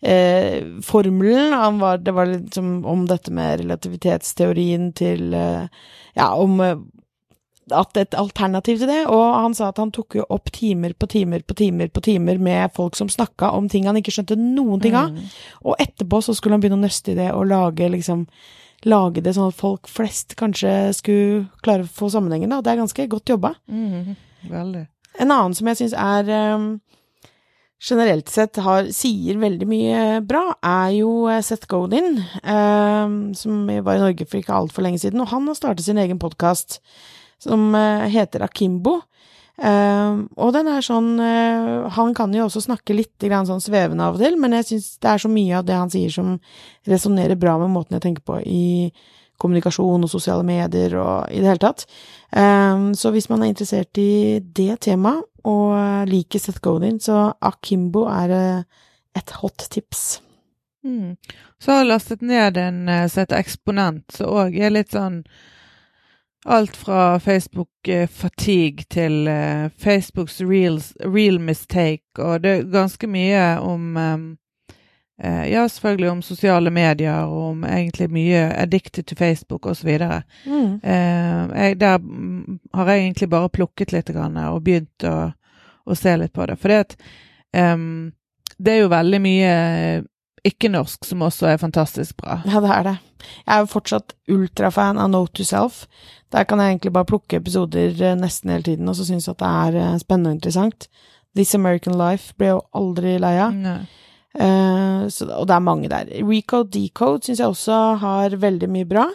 eh, 0.00 0.62
formelen. 0.84 1.52
Han 1.52 1.78
var, 1.82 2.02
det 2.02 2.16
var 2.16 2.30
liksom 2.30 2.84
om 2.86 3.06
dette 3.10 3.34
med 3.34 3.62
relativitetsteorien 3.64 4.92
til 4.98 5.34
eh, 5.34 5.86
Ja, 6.12 6.34
om 6.36 6.60
at 7.70 7.96
et 7.96 8.14
alternativ 8.18 8.80
til 8.80 8.90
det, 8.90 9.04
og 9.06 9.36
han 9.38 9.54
sa 9.54 9.70
at 9.70 9.78
han 9.80 9.92
tok 9.94 10.16
jo 10.18 10.24
opp 10.34 10.50
timer 10.52 10.92
på 10.98 11.06
timer 11.08 11.44
på 11.46 11.54
timer 11.56 11.92
på 11.94 12.02
timer 12.04 12.40
med 12.42 12.74
folk 12.74 12.98
som 12.98 13.08
snakka 13.08 13.52
om 13.56 13.68
ting 13.70 13.86
han 13.86 13.96
ikke 14.00 14.12
skjønte 14.14 14.36
noen 14.36 14.82
ting 14.82 14.96
av, 14.98 15.12
mm. 15.14 15.30
og 15.70 15.78
etterpå 15.80 16.20
så 16.26 16.34
skulle 16.36 16.58
han 16.58 16.64
begynne 16.64 16.80
å 16.80 16.84
nøste 16.84 17.14
i 17.14 17.18
det 17.18 17.30
og 17.32 17.46
lage 17.52 17.88
liksom 17.94 18.26
lage 18.88 19.22
det 19.24 19.34
sånn 19.36 19.52
at 19.52 19.58
folk 19.58 19.90
flest 19.90 20.36
kanskje 20.38 20.72
skulle 20.96 21.44
klare 21.64 21.86
å 21.86 21.92
få 21.92 22.10
sammenhengen, 22.12 22.50
da. 22.52 22.62
Det 22.62 22.72
er 22.72 22.80
ganske 22.82 23.06
godt 23.12 23.34
jobba. 23.34 23.54
Mm, 23.70 24.16
veldig. 24.50 24.86
En 25.22 25.30
annen 25.30 25.54
som 25.56 25.68
jeg 25.70 25.80
syns 25.82 25.94
er 25.98 26.30
um, 26.56 26.66
generelt 27.82 28.30
sett 28.32 28.60
har, 28.62 28.88
sier 28.94 29.40
veldig 29.42 29.68
mye 29.68 30.02
bra, 30.26 30.44
er 30.64 30.92
jo 31.00 31.26
eh, 31.30 31.42
Seth 31.44 31.68
Godin, 31.70 32.20
um, 32.42 33.16
som 33.36 33.64
var 33.68 33.98
i 33.98 34.04
Norge 34.04 34.26
for 34.28 34.40
ikke 34.40 34.56
altfor 34.56 34.86
lenge 34.86 35.02
siden, 35.02 35.22
og 35.22 35.32
han 35.34 35.48
har 35.50 35.58
startet 35.58 35.86
sin 35.86 36.00
egen 36.00 36.20
podkast 36.22 36.80
som 37.42 37.72
uh, 37.74 38.06
heter 38.10 38.44
Akimbo. 38.46 39.00
Uh, 39.60 40.24
og 40.40 40.54
den 40.56 40.68
er 40.72 40.80
sånn 40.80 41.10
uh, 41.20 41.84
Han 41.92 42.14
kan 42.16 42.32
jo 42.32 42.46
også 42.46 42.62
snakke 42.64 42.94
litt 42.96 43.20
grann 43.20 43.44
sånn 43.44 43.60
svevende 43.60 44.06
av 44.08 44.16
og 44.16 44.22
til, 44.24 44.38
men 44.40 44.56
jeg 44.56 44.70
syns 44.70 44.86
det 45.04 45.10
er 45.10 45.20
så 45.20 45.28
mye 45.28 45.58
av 45.58 45.66
det 45.68 45.76
han 45.76 45.92
sier 45.92 46.14
som 46.14 46.30
resonnerer 46.88 47.36
bra 47.36 47.58
med 47.60 47.74
måten 47.74 47.98
jeg 47.98 48.04
tenker 48.06 48.24
på 48.24 48.38
i 48.48 48.64
kommunikasjon 49.42 50.06
og 50.06 50.10
sosiale 50.10 50.46
medier 50.46 50.96
og 51.02 51.28
i 51.34 51.42
det 51.42 51.50
hele 51.50 51.60
tatt. 51.60 51.82
så 52.94 53.10
hvis 53.10 53.26
man 53.26 53.42
er 53.42 53.50
interessert 53.50 53.98
i 53.98 54.38
det 54.38 54.76
temaet 54.86 55.24
og 55.50 56.06
liker 56.06 56.38
Seth 56.38 56.62
Godin, 56.62 57.00
så 57.02 57.32
Akimbo 57.42 58.04
er 58.06 58.30
et 59.18 59.32
hot 59.40 59.66
tips. 59.74 60.20
Mm. 60.86 61.16
Så 61.58 61.72
har 61.72 61.82
jeg 61.82 61.90
lastet 61.90 62.22
ned 62.22 62.60
en 62.62 62.84
som 62.86 63.24
heter 63.24 63.42
Eksponent, 63.42 64.06
som 64.14 64.30
òg 64.30 64.54
er 64.62 64.76
litt 64.76 64.94
sånn 64.94 65.24
Alt 66.44 66.76
fra 66.76 67.18
Facebook-fatigue 67.18 68.84
til 68.90 69.28
uh, 69.28 69.70
Facebooks 69.78 70.40
real, 70.40 70.80
real, 71.00 71.40
mistake, 71.40 72.02
og 72.18 72.42
det 72.42 72.50
er 72.50 72.70
ganske 72.72 73.06
mye 73.06 73.42
om 73.60 73.96
um, 73.96 74.24
uh, 75.24 75.44
Ja, 75.50 75.68
selvfølgelig 75.68 76.10
om 76.10 76.22
sosiale 76.22 76.70
medier, 76.70 77.14
og 77.14 77.50
om 77.50 77.64
egentlig 77.64 78.10
mye 78.10 78.42
addicted 78.58 79.04
to 79.04 79.14
Facebook 79.14 79.66
osv. 79.66 79.98
Mm. 80.46 80.74
Uh, 80.74 81.70
der 81.78 81.98
har 82.74 82.90
jeg 82.90 83.00
egentlig 83.00 83.30
bare 83.30 83.48
plukket 83.48 83.92
litt 83.92 84.10
og 84.10 84.64
begynt 84.64 85.04
å, 85.04 85.30
å, 85.86 85.94
se 85.94 86.16
litt 86.16 86.32
på 86.32 86.46
det. 86.46 86.58
For 86.58 86.74
um, 87.54 88.12
det 88.58 88.72
er 88.72 88.82
jo 88.82 88.90
veldig 88.90 89.20
mye 89.20 89.54
ikke-norsk 90.46 91.06
som 91.06 91.22
også 91.22 91.52
er 91.52 91.60
fantastisk 91.62 92.16
bra. 92.18 92.40
Ja, 92.48 92.60
det 92.62 92.70
er 92.74 92.86
det. 92.88 92.96
Jeg 93.46 93.54
er 93.54 93.62
jo 93.62 93.70
fortsatt 93.70 94.14
ultrafan 94.32 94.98
av 94.98 95.10
Note 95.12 95.32
to 95.38 95.46
Self. 95.46 95.84
Der 96.34 96.46
kan 96.48 96.58
jeg 96.58 96.74
egentlig 96.74 96.92
bare 96.96 97.08
plukke 97.08 97.38
episoder 97.38 97.94
eh, 98.02 98.16
nesten 98.18 98.50
hele 98.50 98.66
tiden, 98.66 98.88
og 98.88 98.96
så 98.98 99.06
synes 99.06 99.28
jeg 99.28 99.36
at 99.36 99.42
det 99.42 99.50
er 99.50 99.80
eh, 99.82 99.98
spennende 100.02 100.32
og 100.32 100.38
interessant. 100.40 100.88
This 101.36 101.54
American 101.54 101.94
Life 101.98 102.34
ble 102.38 102.54
jo 102.54 102.62
aldri 102.76 103.18
lei 103.22 103.36
av. 103.40 103.54
Uh, 104.32 105.04
og 105.36 105.44
det 105.48 105.54
er 105.54 105.64
mange 105.64 105.90
der. 105.92 106.08
Recode 106.24 106.72
Decode 106.72 107.24
syns 107.24 107.40
jeg 107.40 107.52
også 107.52 107.78
har 108.00 108.36
veldig 108.40 108.68
mye 108.72 108.88
bra. 108.88 109.06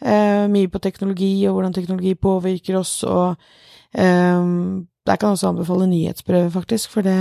Uh, 0.00 0.44
mye 0.52 0.68
på 0.72 0.80
teknologi 0.84 1.46
og 1.48 1.56
hvordan 1.56 1.76
teknologi 1.76 2.14
påvirker 2.16 2.78
oss, 2.80 2.98
og 3.08 3.36
um, 3.96 4.84
der 5.04 5.18
kan 5.20 5.30
jeg 5.30 5.38
også 5.38 5.50
anbefale 5.52 5.86
nyhetsbrevet, 5.90 6.52
faktisk, 6.54 6.90
for 6.90 7.04
det, 7.04 7.18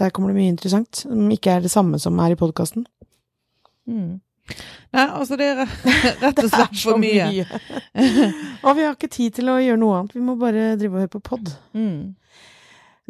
der 0.00 0.10
kommer 0.10 0.32
det 0.32 0.40
mye 0.40 0.52
interessant 0.54 1.02
som 1.04 1.30
ikke 1.32 1.56
er 1.56 1.64
det 1.64 1.72
samme 1.72 2.00
som 2.00 2.18
er 2.18 2.34
i 2.34 2.38
podkasten. 2.40 2.86
Mm. 3.88 4.20
Nei, 4.90 5.04
altså 5.04 5.36
det 5.38 5.50
er 5.52 5.60
rett 5.62 6.40
og 6.44 6.48
slett 6.50 6.80
for 6.80 7.00
mye. 7.00 7.28
mye. 7.30 7.60
og 8.64 8.78
vi 8.78 8.86
har 8.86 8.96
ikke 8.96 9.12
tid 9.12 9.36
til 9.36 9.52
å 9.52 9.60
gjøre 9.62 9.82
noe 9.82 9.98
annet, 10.00 10.16
vi 10.16 10.24
må 10.24 10.38
bare 10.40 10.72
drive 10.80 10.96
og 10.96 11.04
høre 11.04 11.12
på 11.12 11.22
pod. 11.28 11.52
Mm. 11.76 12.16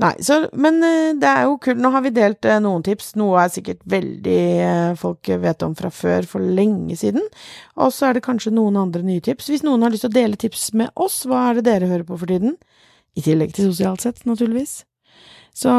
Nei, 0.00 0.14
så, 0.24 0.38
men 0.56 0.78
eh, 0.86 1.12
det 1.20 1.28
er 1.28 1.44
jo 1.44 1.58
kult. 1.60 1.80
Nå 1.80 1.90
har 1.92 2.04
vi 2.06 2.12
delt 2.16 2.46
eh, 2.48 2.60
noen 2.62 2.80
tips. 2.86 3.12
Noe 3.20 3.42
er 3.42 3.50
sikkert 3.52 3.82
veldig 3.90 4.38
eh, 4.64 4.92
folk 4.96 5.28
vet 5.42 5.64
om 5.66 5.74
fra 5.76 5.90
før, 5.92 6.24
for 6.28 6.40
lenge 6.40 6.96
siden. 6.96 7.26
Og 7.76 7.92
så 7.92 8.08
er 8.08 8.16
det 8.16 8.24
kanskje 8.24 8.54
noen 8.56 8.78
andre 8.80 9.04
nye 9.04 9.20
tips. 9.24 9.50
Hvis 9.52 9.66
noen 9.66 9.84
har 9.84 9.92
lyst 9.92 10.06
til 10.06 10.12
å 10.12 10.16
dele 10.16 10.40
tips 10.40 10.70
med 10.80 10.88
oss, 10.96 11.20
hva 11.28 11.50
er 11.50 11.60
det 11.60 11.66
dere 11.68 11.90
hører 11.90 12.06
på 12.08 12.16
for 12.22 12.32
tiden? 12.32 12.56
I 13.18 13.24
tillegg 13.26 13.56
til 13.56 13.72
sosialt 13.72 14.04
sett, 14.06 14.24
naturligvis 14.28 14.80
så 15.56 15.70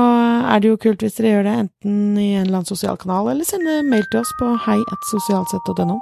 er 0.51 0.61
det 0.61 0.71
jo 0.71 0.79
kult 0.81 1.03
hvis 1.03 1.15
dere 1.17 1.31
gjør 1.35 1.47
det 1.47 1.53
enten 1.63 2.17
i 2.19 2.33
en 2.35 2.45
eller 2.45 2.59
annen 2.59 2.69
sosial 2.69 2.99
kanal, 2.99 3.31
eller 3.31 3.47
sende 3.47 3.79
mail 3.87 4.05
til 4.11 4.21
oss 4.21 4.33
på 4.39 4.49
heiatsosialsett.no. 4.67 5.97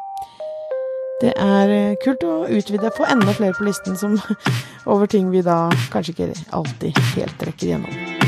Det 1.20 1.34
er 1.36 1.74
eh, 1.76 1.98
kult 2.04 2.24
å 2.24 2.46
utvide, 2.48 2.94
få 2.96 3.08
enda 3.12 3.36
flere 3.36 3.56
på 3.58 3.68
listen 3.68 4.00
som 4.00 4.16
over 4.92 5.10
ting 5.12 5.30
vi 5.34 5.44
da 5.46 5.66
kanskje 5.94 6.16
ikke 6.16 6.32
alltid 6.56 7.04
helt 7.18 7.48
rekker 7.50 7.74
gjennom. 7.74 8.19